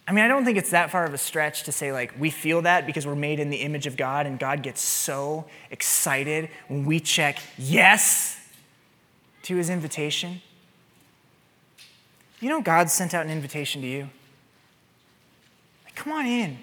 I 0.07 0.13
mean, 0.13 0.25
I 0.25 0.29
don't 0.29 0.45
think 0.45 0.59
it's 0.59 0.71
that 0.71 0.91
far 0.91 1.05
of 1.05 1.15
a 1.15 1.19
stretch 1.19 1.63
to 1.65 1.73
say, 1.73 1.93
like, 1.93 2.13
we 2.19 2.31
feel 2.31 2.63
that 2.63 2.87
because 2.87 3.07
we're 3.07 3.15
made 3.15 3.39
in 3.39 3.51
the 3.51 3.59
image 3.59 3.87
of 3.87 3.97
God 3.97 4.27
and 4.27 4.39
God 4.39 4.63
gets 4.63 4.81
so 4.81 5.47
excited 5.71 6.51
when 6.67 6.85
we 6.85 6.99
check 6.99 7.39
yes 7.57 8.39
to 9.43 9.57
his 9.57 9.71
invitation? 9.71 10.41
You 12.41 12.49
know, 12.49 12.61
God 12.61 12.91
sent 12.91 13.15
out 13.15 13.25
an 13.25 13.31
invitation 13.31 13.81
to 13.83 13.87
you. 13.87 14.09
Like, 15.85 15.95
come 15.95 16.13
on 16.13 16.27
in. 16.27 16.59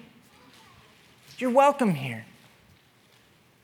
You're 1.38 1.50
welcome 1.50 1.94
here. 1.94 2.26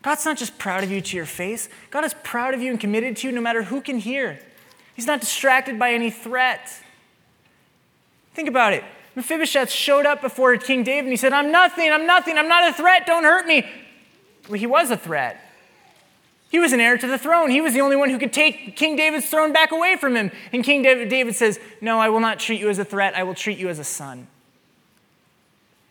God's 0.01 0.25
not 0.25 0.37
just 0.37 0.57
proud 0.57 0.83
of 0.83 0.91
you 0.91 1.01
to 1.01 1.17
your 1.17 1.25
face, 1.25 1.69
God 1.91 2.03
is 2.03 2.15
proud 2.23 2.53
of 2.53 2.61
you 2.61 2.71
and 2.71 2.79
committed 2.79 3.17
to 3.17 3.27
you 3.27 3.33
no 3.33 3.41
matter 3.41 3.63
who 3.63 3.81
can 3.81 3.99
hear. 3.99 4.39
He's 4.95 5.05
not 5.05 5.19
distracted 5.19 5.77
by 5.77 5.93
any 5.93 6.09
threat. 6.09 6.71
Think 8.33 8.49
about 8.49 8.73
it. 8.73 8.83
Mephibosheth 9.17 9.71
showed 9.71 10.05
up 10.05 10.21
before 10.21 10.55
King 10.57 10.83
David 10.83 11.05
and 11.05 11.11
he 11.11 11.17
said, 11.17 11.33
I'm 11.33 11.51
nothing, 11.51 11.91
I'm 11.91 12.05
nothing, 12.05 12.37
I'm 12.37 12.47
not 12.47 12.69
a 12.69 12.73
threat, 12.73 13.07
don't 13.07 13.23
hurt 13.23 13.47
me. 13.47 13.65
Well, 14.47 14.59
he 14.59 14.67
was 14.67 14.91
a 14.91 14.95
threat. 14.95 15.41
He 16.49 16.59
was 16.59 16.71
an 16.71 16.79
heir 16.79 16.99
to 16.99 17.07
the 17.07 17.17
throne. 17.17 17.49
He 17.49 17.59
was 17.59 17.73
the 17.73 17.81
only 17.81 17.95
one 17.95 18.11
who 18.11 18.19
could 18.19 18.31
take 18.31 18.75
King 18.75 18.95
David's 18.95 19.27
throne 19.27 19.51
back 19.51 19.71
away 19.71 19.97
from 19.99 20.15
him. 20.15 20.31
And 20.53 20.63
King 20.63 20.83
David, 20.83 21.09
David 21.09 21.33
says, 21.33 21.59
No, 21.81 21.99
I 21.99 22.09
will 22.09 22.19
not 22.19 22.37
treat 22.37 22.61
you 22.61 22.69
as 22.69 22.77
a 22.77 22.85
threat. 22.85 23.15
I 23.15 23.23
will 23.23 23.33
treat 23.33 23.57
you 23.57 23.69
as 23.69 23.79
a 23.79 23.83
son 23.83 24.27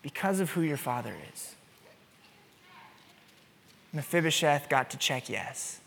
because 0.01 0.39
of 0.39 0.51
who 0.51 0.61
your 0.61 0.77
father 0.77 1.13
is. 1.33 1.53
Mephibosheth 3.91 4.69
got 4.69 4.89
to 4.91 4.97
check 4.97 5.29
yes. 5.29 5.81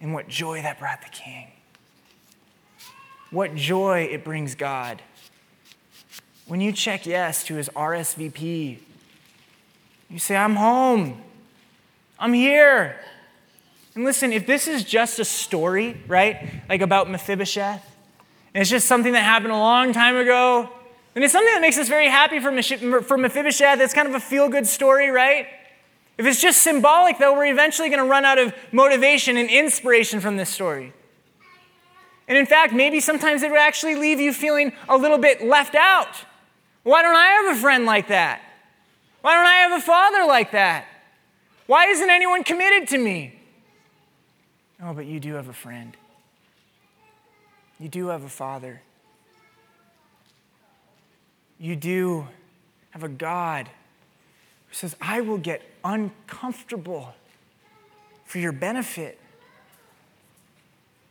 And 0.00 0.14
what 0.14 0.26
joy 0.26 0.62
that 0.62 0.78
brought 0.78 1.02
the 1.02 1.10
king. 1.10 1.48
What 3.30 3.54
joy 3.54 4.08
it 4.10 4.24
brings 4.24 4.54
God. 4.54 5.02
When 6.50 6.60
you 6.60 6.72
check 6.72 7.06
yes 7.06 7.44
to 7.44 7.54
his 7.54 7.68
RSVP, 7.76 8.78
you 10.10 10.18
say, 10.18 10.34
I'm 10.34 10.56
home. 10.56 11.22
I'm 12.18 12.32
here. 12.32 12.96
And 13.94 14.02
listen, 14.02 14.32
if 14.32 14.48
this 14.48 14.66
is 14.66 14.82
just 14.82 15.20
a 15.20 15.24
story, 15.24 16.02
right, 16.08 16.60
like 16.68 16.80
about 16.80 17.08
Mephibosheth, 17.08 17.96
and 18.52 18.60
it's 18.62 18.68
just 18.68 18.88
something 18.88 19.12
that 19.12 19.22
happened 19.22 19.52
a 19.52 19.58
long 19.58 19.92
time 19.92 20.16
ago, 20.16 20.68
then 21.14 21.22
it's 21.22 21.32
something 21.32 21.54
that 21.54 21.60
makes 21.60 21.78
us 21.78 21.88
very 21.88 22.08
happy 22.08 22.40
for, 22.40 22.50
Mephibosheth. 22.50 23.78
It's 23.78 23.94
kind 23.94 24.08
of 24.08 24.14
a 24.14 24.20
feel 24.20 24.48
good 24.48 24.66
story, 24.66 25.10
right? 25.10 25.46
If 26.18 26.26
it's 26.26 26.42
just 26.42 26.62
symbolic, 26.62 27.18
though, 27.18 27.32
we're 27.32 27.52
eventually 27.52 27.90
going 27.90 28.02
to 28.02 28.10
run 28.10 28.24
out 28.24 28.38
of 28.40 28.52
motivation 28.72 29.36
and 29.36 29.48
inspiration 29.48 30.18
from 30.18 30.36
this 30.36 30.50
story. 30.50 30.94
And 32.26 32.36
in 32.36 32.46
fact, 32.46 32.72
maybe 32.72 32.98
sometimes 32.98 33.44
it 33.44 33.52
would 33.52 33.60
actually 33.60 33.94
leave 33.94 34.18
you 34.18 34.32
feeling 34.32 34.72
a 34.88 34.96
little 34.96 35.18
bit 35.18 35.44
left 35.44 35.76
out. 35.76 36.24
Why 36.82 37.02
don't 37.02 37.16
I 37.16 37.26
have 37.26 37.56
a 37.56 37.60
friend 37.60 37.84
like 37.84 38.08
that? 38.08 38.40
Why 39.20 39.34
don't 39.34 39.46
I 39.46 39.56
have 39.56 39.80
a 39.80 39.84
father 39.84 40.24
like 40.26 40.52
that? 40.52 40.86
Why 41.66 41.86
isn't 41.86 42.10
anyone 42.10 42.42
committed 42.42 42.88
to 42.88 42.98
me? 42.98 43.38
Oh, 44.82 44.94
but 44.94 45.06
you 45.06 45.20
do 45.20 45.34
have 45.34 45.48
a 45.48 45.52
friend. 45.52 45.96
You 47.78 47.88
do 47.88 48.08
have 48.08 48.24
a 48.24 48.28
father. 48.28 48.80
You 51.58 51.76
do 51.76 52.26
have 52.90 53.02
a 53.02 53.08
God 53.08 53.68
who 54.68 54.74
says, 54.74 54.96
I 55.00 55.20
will 55.20 55.38
get 55.38 55.62
uncomfortable 55.84 57.14
for 58.24 58.38
your 58.38 58.52
benefit. 58.52 59.18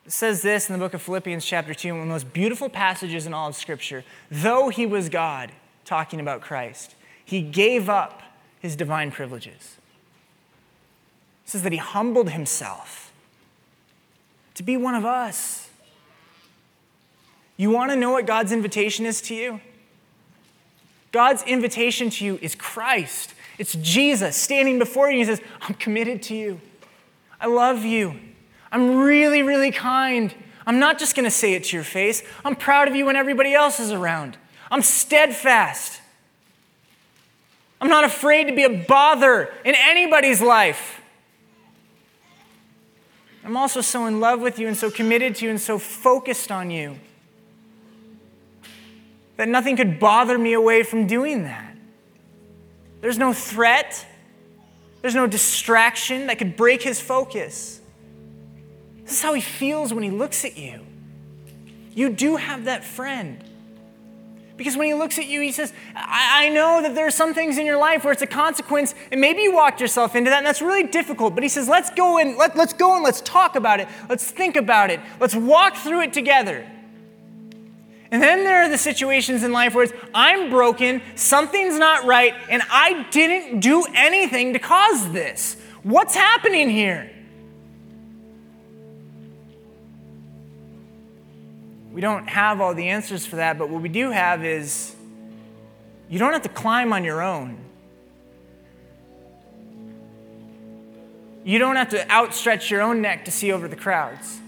It 0.06 0.12
says 0.12 0.42
this 0.42 0.70
in 0.70 0.74
the 0.74 0.80
book 0.80 0.96
of 0.96 1.02
Philippians, 1.02 1.46
chapter 1.46 1.74
2, 1.76 1.90
one 1.90 2.02
of 2.02 2.08
the 2.08 2.12
most 2.14 2.34
beautiful 2.34 2.70
passages 2.70 3.28
in 3.28 3.34
all 3.34 3.50
of 3.50 3.56
Scripture. 3.56 4.04
Though 4.32 4.70
he 4.70 4.86
was 4.88 5.10
God, 5.10 5.52
talking 5.90 6.20
about 6.20 6.40
Christ, 6.42 6.96
he 7.26 7.42
gave 7.42 7.90
up 7.90 8.22
his 8.60 8.76
divine 8.76 9.12
privileges. 9.12 9.78
It 11.46 11.50
says 11.50 11.64
that 11.64 11.72
he 11.72 11.80
humbled 11.80 12.30
himself 12.30 13.12
to 14.54 14.62
be 14.62 14.78
one 14.78 14.94
of 14.94 15.04
us. 15.04 15.70
You 17.58 17.72
want 17.72 17.92
to 17.92 17.98
know 17.98 18.12
what 18.12 18.28
God's 18.28 18.52
invitation 18.52 19.06
is 19.06 19.20
to 19.22 19.36
you? 19.36 19.62
God's 21.12 21.42
invitation 21.44 22.12
to 22.12 22.26
you 22.26 22.40
is 22.42 22.54
Christ. 22.54 23.34
It's 23.58 23.74
Jesus 23.74 24.36
standing 24.36 24.78
before 24.78 25.10
you. 25.10 25.18
He 25.18 25.26
says, 25.26 25.42
I'm 25.62 25.74
committed 25.74 26.22
to 26.24 26.36
you. 26.36 26.62
I 27.42 27.48
love 27.48 27.84
you. 27.84 28.20
I'm 28.72 29.00
really, 29.00 29.42
really 29.42 29.72
kind. 29.72 30.36
I'm 30.68 30.78
not 30.78 31.00
just 31.00 31.16
going 31.16 31.26
to 31.26 31.32
say 31.32 31.56
it 31.56 31.64
to 31.66 31.76
your 31.76 31.84
face. 31.84 32.22
I'm 32.46 32.56
proud 32.56 32.88
of 32.88 32.96
you 32.96 33.08
when 33.08 33.16
everybody 33.16 33.54
else 33.54 33.80
is 33.80 33.92
around. 33.92 34.38
I'm 34.72 34.82
steadfast. 34.82 36.02
I'm 37.82 37.90
not 37.90 38.04
afraid 38.04 38.46
to 38.46 38.56
be 38.56 38.64
a 38.64 38.84
bother 38.86 39.54
in 39.64 39.74
anybody's 39.76 40.42
life. 40.42 41.02
I'm 43.44 43.56
also 43.56 43.82
so 43.82 44.06
in 44.06 44.20
love 44.20 44.42
with 44.42 44.60
you 44.60 44.68
and 44.68 44.76
so 44.76 44.92
committed 44.92 45.36
to 45.36 45.46
you 45.46 45.52
and 45.52 45.60
so 45.60 45.80
focused 45.80 46.52
on 46.52 46.70
you 46.70 47.00
that 49.38 49.48
nothing 49.48 49.78
could 49.78 50.00
bother 50.00 50.38
me 50.38 50.54
away 50.54 50.84
from 50.84 51.08
doing 51.08 51.44
that. 51.44 51.76
There's 53.00 53.18
no 53.18 53.32
threat, 53.32 54.06
there's 55.02 55.16
no 55.16 55.26
distraction 55.26 56.28
that 56.28 56.38
could 56.38 56.58
break 56.58 56.82
his 56.82 57.00
focus. 57.00 57.80
This 59.04 59.14
is 59.14 59.22
how 59.22 59.34
he 59.34 59.42
feels 59.42 59.94
when 59.94 60.04
he 60.04 60.12
looks 60.12 60.44
at 60.44 60.58
you. 60.58 60.86
You 61.96 62.10
do 62.10 62.36
have 62.36 62.66
that 62.66 62.84
friend. 62.84 63.44
Because 64.60 64.76
when 64.76 64.88
he 64.88 64.94
looks 64.94 65.18
at 65.18 65.28
you, 65.28 65.40
he 65.40 65.54
says, 65.54 65.72
I, 65.96 66.48
I, 66.48 66.50
know 66.50 66.82
that 66.82 66.94
there 66.94 67.08
are 67.08 67.12
some 67.12 67.34
things 67.34 67.58
in 67.58 67.66
your 67.66 67.78
life 67.78 68.04
where 68.04 68.12
it's 68.12 68.22
a 68.22 68.28
consequence, 68.28 68.94
and 69.10 69.22
maybe 69.22 69.42
you 69.42 69.54
walked 69.54 69.80
yourself 69.80 70.18
into 70.18 70.30
that, 70.30 70.40
and 70.40 70.46
that's 70.46 70.62
really 70.62 70.84
difficult. 70.84 71.34
But 71.34 71.44
he 71.44 71.50
says, 71.50 71.70
let's 71.70 71.90
go 71.92 72.18
and 72.18 72.36
let, 72.36 72.58
let's 72.58 72.74
go 72.74 72.94
and 72.94 73.02
let's 73.02 73.22
talk 73.22 73.56
about 73.56 73.80
it. 73.80 73.88
Let's 74.10 74.30
think 74.30 74.58
about 74.58 74.90
it. 74.90 75.00
Let's 75.18 75.34
walk 75.34 75.78
through 75.78 76.02
it 76.02 76.12
together. 76.12 76.70
And 78.12 78.22
then 78.22 78.44
there 78.44 78.64
are 78.64 78.68
the 78.68 78.78
situations 78.78 79.46
in 79.46 79.54
life 79.54 79.74
where 79.74 79.86
it's, 79.86 79.94
I'm 80.14 80.50
broken, 80.50 81.02
something's 81.16 81.80
not 81.80 82.04
right, 82.04 82.34
and 82.50 82.62
I 82.70 83.08
didn't 83.12 83.62
do 83.62 83.86
anything 83.96 84.52
to 84.52 84.60
cause 84.60 85.10
this. 85.14 85.56
What's 85.84 86.16
happening 86.16 86.70
here? 86.70 87.10
We 92.00 92.02
don't 92.02 92.30
have 92.30 92.62
all 92.62 92.74
the 92.74 92.88
answers 92.88 93.26
for 93.26 93.36
that, 93.36 93.58
but 93.58 93.68
what 93.68 93.82
we 93.82 93.90
do 93.90 94.10
have 94.10 94.46
is 94.46 94.96
you 96.08 96.18
don't 96.18 96.32
have 96.32 96.44
to 96.44 96.48
climb 96.48 96.94
on 96.94 97.04
your 97.04 97.22
own. 97.22 97.58
You 101.44 101.60
don't 101.60 101.76
have 101.76 101.90
to 101.90 102.10
outstretch 102.10 102.72
your 102.72 102.80
own 102.80 103.02
neck 103.02 103.26
to 103.26 103.32
see 103.32 103.52
over 103.52 103.68
the 103.68 103.76
crowds 103.76 104.40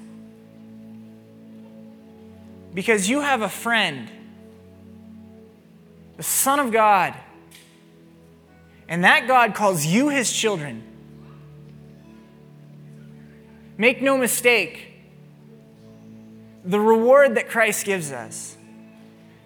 because 2.73 3.09
you 3.09 3.19
have 3.19 3.41
a 3.41 3.49
friend, 3.49 4.09
the 6.15 6.23
Son 6.23 6.57
of 6.57 6.71
God, 6.71 7.13
and 8.87 9.03
that 9.03 9.27
God 9.27 9.55
calls 9.55 9.85
you 9.85 10.07
his 10.07 10.31
children. 10.31 10.83
Make 13.77 14.01
no 14.01 14.17
mistake, 14.17 14.90
the 16.63 16.79
reward 16.79 17.35
that 17.35 17.49
Christ 17.49 17.85
gives 17.85 18.11
us 18.11 18.57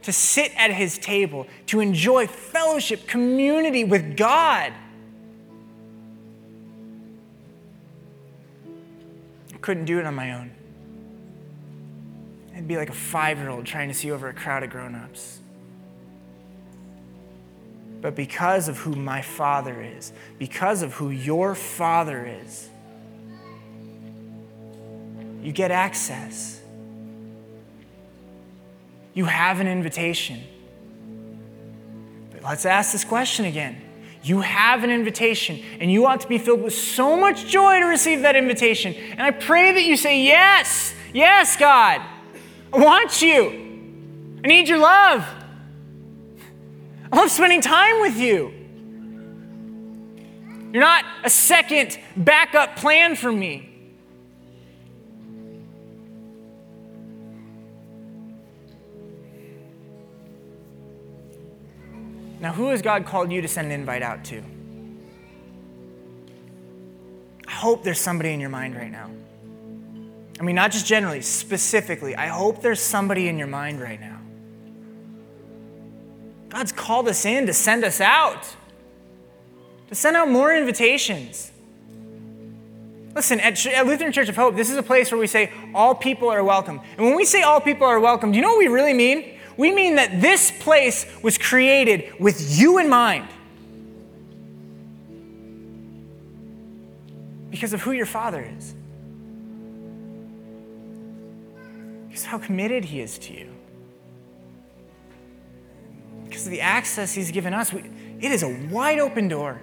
to 0.04 0.14
sit 0.14 0.52
at 0.56 0.72
his 0.72 0.98
table, 0.98 1.48
to 1.68 1.80
enjoy 1.80 2.28
fellowship, 2.28 3.08
community 3.08 3.84
with 3.84 4.16
God. 4.16 4.72
I 9.54 9.58
couldn't 9.62 9.86
do 9.86 10.00
it 10.00 10.06
on 10.06 10.14
my 10.14 10.34
own. 10.34 10.52
It'd 12.54 12.68
be 12.68 12.78
like 12.78 12.90
a 12.90 12.94
five 12.94 13.40
year 13.40 13.50
old 13.50 13.66
trying 13.66 13.88
to 13.88 13.94
see 13.94 14.12
over 14.12 14.30
a 14.30 14.34
crowd 14.34 14.64
of 14.64 14.70
grown 14.70 14.96
ups. 14.96 15.40
But 18.00 18.14
because 18.16 18.68
of 18.68 18.78
who 18.78 18.94
my 18.94 19.24
father 19.24 19.82
is, 19.82 20.14
because 20.38 20.84
of 20.84 20.94
who 20.94 21.10
your 21.10 21.56
father 21.56 22.26
is, 22.44 22.70
you 25.42 25.52
get 25.52 25.72
access. 25.72 26.62
You 29.16 29.26
have 29.26 29.60
an 29.60 29.68
invitation. 29.68 30.44
But 32.32 32.44
let's 32.44 32.66
ask 32.66 32.92
this 32.92 33.04
question 33.04 33.46
again. 33.46 33.82
You 34.22 34.42
have 34.42 34.84
an 34.84 34.90
invitation, 34.90 35.62
and 35.80 35.92
you 35.92 36.06
ought 36.06 36.20
to 36.22 36.28
be 36.28 36.38
filled 36.38 36.62
with 36.62 36.74
so 36.76 37.16
much 37.16 37.46
joy 37.46 37.80
to 37.80 37.86
receive 37.86 38.24
that 38.24 38.36
invitation. 38.36 38.94
And 38.94 39.22
I 39.22 39.32
pray 39.32 39.72
that 39.72 39.84
you 39.84 39.96
say, 39.96 40.22
Yes, 40.22 40.94
yes, 41.14 41.56
God. 41.56 42.02
I 42.74 42.78
want 42.78 43.22
you. 43.22 44.42
I 44.44 44.48
need 44.48 44.68
your 44.68 44.80
love. 44.80 45.26
I 47.12 47.18
love 47.18 47.32
spending 47.32 47.62
time 47.62 48.02
with 48.02 48.18
you. 48.18 48.52
You're 50.74 50.84
not 50.84 51.06
a 51.24 51.30
second 51.30 51.98
backup 52.18 52.76
plan 52.76 53.16
for 53.16 53.32
me. 53.32 53.65
Now, 62.46 62.54
who 62.54 62.70
has 62.70 62.84
God 62.84 63.08
called 63.08 63.32
you 63.32 63.42
to 63.42 63.48
send 63.48 63.72
an 63.72 63.72
invite 63.72 64.04
out 64.04 64.24
to? 64.26 64.44
I 67.48 67.52
hope 67.52 67.84
there's 67.84 68.00
somebody 68.00 68.34
in 68.34 68.40
your 68.40 68.52
mind 68.52 68.76
right 68.76 68.92
now. 68.92 69.10
I 70.40 70.44
mean, 70.44 70.56
not 70.56 70.70
just 70.70 70.86
generally, 70.86 71.22
specifically. 71.22 72.16
I 72.16 72.28
hope 72.28 72.62
there's 72.62 72.80
somebody 72.80 73.30
in 73.30 73.40
your 73.40 73.48
mind 73.48 73.82
right 73.82 74.00
now. 74.00 74.20
God's 76.50 76.72
called 76.72 77.08
us 77.08 77.26
in 77.26 77.48
to 77.48 77.54
send 77.54 77.84
us 77.84 78.00
out, 78.00 78.48
to 79.88 79.96
send 79.96 80.16
out 80.16 80.30
more 80.30 80.56
invitations. 80.56 81.52
Listen, 83.16 83.40
at, 83.40 83.66
at, 83.66 83.88
Lutheran 83.88 84.12
Church 84.12 84.30
of 84.30 84.36
Hope, 84.36 84.56
this 84.56 84.70
is 84.70 84.78
a 84.78 84.84
place 84.84 85.10
where 85.10 85.20
we 85.20 85.26
say 85.26 85.52
all 85.74 85.96
people 85.96 86.30
are 86.30 86.44
welcome. 86.44 86.80
And 86.96 87.08
when 87.08 87.16
we 87.16 87.26
say 87.26 87.42
all 87.42 87.60
people 87.60 87.88
are 87.88 88.00
welcome, 88.00 88.32
do 88.32 88.36
you 88.36 88.44
know 88.44 88.50
what 88.50 88.60
we 88.60 88.68
really 88.68 88.94
mean? 88.94 89.35
We 89.58 89.72
mean 89.72 89.96
that 89.96 90.22
this 90.22 90.52
place 90.52 91.06
was 91.22 91.38
created 91.38 92.20
with 92.20 92.60
you 92.60 92.78
in 92.78 92.90
mind. 92.90 93.28
Because 97.50 97.74
of 97.74 97.82
who 97.82 97.94
your 97.94 98.06
father 98.06 98.42
is. 98.42 98.76
Because 102.08 102.26
how 102.26 102.38
committed 102.38 102.84
He 102.84 103.00
is 103.00 103.18
to 103.20 103.34
you. 103.34 103.50
Because 106.26 106.46
of 106.46 106.52
the 106.52 106.62
access 106.62 107.14
He's 107.14 107.32
given 107.32 107.54
us, 107.54 107.72
we, 107.72 107.84
it 108.20 108.32
is 108.32 108.44
a 108.44 108.68
wide 108.70 109.00
open 109.00 109.30
door. 109.30 109.62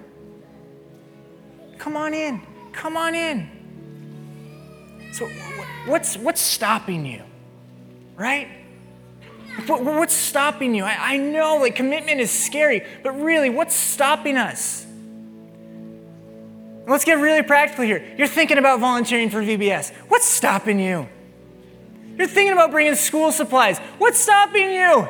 Come 1.77 1.95
on 1.95 2.13
in. 2.13 2.41
Come 2.71 2.97
on 2.97 3.13
in. 3.13 3.49
So, 5.11 5.27
what's, 5.85 6.17
what's 6.17 6.41
stopping 6.41 7.05
you? 7.05 7.21
Right? 8.15 8.62
What's 9.67 10.13
stopping 10.13 10.73
you? 10.73 10.83
I, 10.83 11.13
I 11.13 11.17
know 11.17 11.57
like 11.57 11.75
commitment 11.75 12.19
is 12.19 12.31
scary, 12.31 12.85
but 13.03 13.11
really, 13.11 13.49
what's 13.49 13.75
stopping 13.75 14.37
us? 14.37 14.85
Let's 16.87 17.05
get 17.05 17.13
really 17.19 17.43
practical 17.43 17.85
here. 17.85 18.03
You're 18.17 18.27
thinking 18.27 18.57
about 18.57 18.79
volunteering 18.79 19.29
for 19.29 19.41
VBS. 19.41 19.93
What's 20.09 20.25
stopping 20.25 20.79
you? 20.79 21.07
You're 22.17 22.27
thinking 22.27 22.53
about 22.53 22.71
bringing 22.71 22.95
school 22.95 23.31
supplies. 23.31 23.79
What's 23.97 24.19
stopping 24.19 24.71
you? 24.71 25.07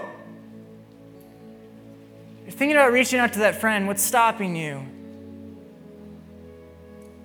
You're 2.44 2.52
thinking 2.52 2.76
about 2.76 2.92
reaching 2.92 3.20
out 3.20 3.34
to 3.34 3.40
that 3.40 3.60
friend. 3.60 3.88
What's 3.88 4.04
stopping 4.04 4.56
you? 4.56 4.86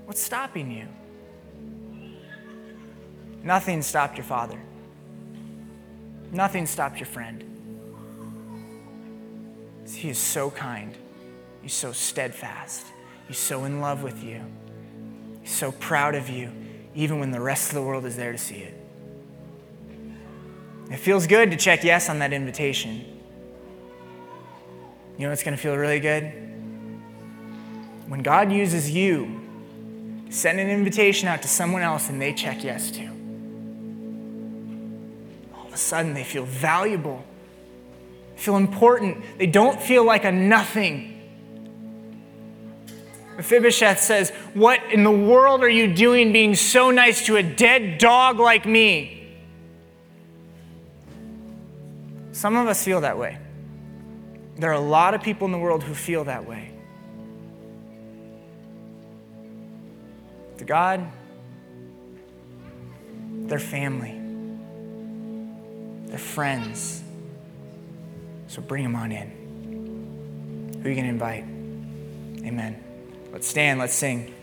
What's 0.07 0.23
stopping 0.23 0.71
you? 0.71 0.89
Nothing 3.43 3.83
stopped 3.83 4.17
your 4.17 4.25
father. 4.25 4.59
Nothing 6.33 6.67
stopped 6.67 6.99
your 6.99 7.07
friend. 7.07 7.45
He 9.89 10.11
is 10.11 10.19
so 10.19 10.51
kind. 10.51 10.95
He's 11.63 11.75
so 11.75 11.93
steadfast. 11.93 12.87
He's 13.27 13.39
so 13.39 13.65
in 13.65 13.81
love 13.81 14.03
with 14.03 14.23
you. 14.23 14.45
He's 15.41 15.53
so 15.53 15.73
proud 15.73 16.15
of 16.15 16.29
you, 16.29 16.53
even 16.95 17.21
when 17.21 17.31
the 17.31 17.41
rest 17.41 17.71
of 17.71 17.75
the 17.75 17.83
world 17.83 18.05
is 18.05 18.17
there 18.17 18.33
to 18.33 18.39
see 18.39 18.57
it. 18.57 18.75
It 20.91 20.99
feels 20.99 21.27
good 21.27 21.51
to 21.51 21.57
check 21.57 21.85
yes 21.85 22.09
on 22.09 22.19
that 22.21 22.33
invitation. 22.33 23.05
You 25.17 25.25
know 25.25 25.31
what's 25.31 25.43
going 25.43 25.57
to 25.57 25.63
feel 25.63 25.77
really 25.77 26.01
good? 26.01 26.25
When 28.07 28.23
God 28.23 28.53
uses 28.53 28.91
you 28.91 29.39
send 30.31 30.61
an 30.61 30.69
invitation 30.69 31.29
out 31.29 31.43
to 31.43 31.49
someone 31.49 31.83
else 31.83 32.09
and 32.09 32.21
they 32.21 32.33
check 32.33 32.63
yes 32.63 32.91
to. 32.93 33.18
Of 35.79 35.83
a 35.83 35.87
sudden, 35.87 36.13
they 36.13 36.25
feel 36.25 36.45
valuable, 36.45 37.25
feel 38.35 38.57
important, 38.57 39.25
they 39.39 39.47
don't 39.47 39.81
feel 39.81 40.05
like 40.05 40.25
a 40.25 40.33
nothing. 40.33 41.15
Mephibosheth 43.37 44.01
says, 44.01 44.31
What 44.55 44.83
in 44.93 45.05
the 45.05 45.13
world 45.13 45.63
are 45.63 45.69
you 45.69 45.95
doing 45.95 46.33
being 46.33 46.57
so 46.57 46.91
nice 46.91 47.27
to 47.27 47.37
a 47.37 47.45
dead 47.45 47.99
dog 47.99 48.41
like 48.41 48.67
me? 48.67 49.39
Some 52.33 52.57
of 52.57 52.67
us 52.67 52.83
feel 52.83 53.03
that 53.03 53.17
way. 53.17 53.39
There 54.57 54.71
are 54.71 54.75
a 54.75 54.81
lot 54.81 55.15
of 55.15 55.23
people 55.23 55.47
in 55.47 55.53
the 55.53 55.59
world 55.59 55.85
who 55.85 55.95
feel 55.95 56.25
that 56.25 56.45
way. 56.45 56.73
To 60.57 60.65
God, 60.65 61.07
they're 63.47 63.61
family, 63.61 64.18
they're 66.19 66.27
friends. 66.27 67.03
So 68.49 68.61
bring 68.61 68.83
them 68.83 68.97
on 68.97 69.13
in. 69.13 70.73
Who 70.83 70.89
are 70.89 70.91
you 70.91 70.95
going 70.97 71.05
to 71.05 71.11
invite? 71.11 71.45
Amen. 72.45 72.83
Let's 73.33 73.47
stand, 73.47 73.79
let's 73.79 73.95
sing. 73.95 74.35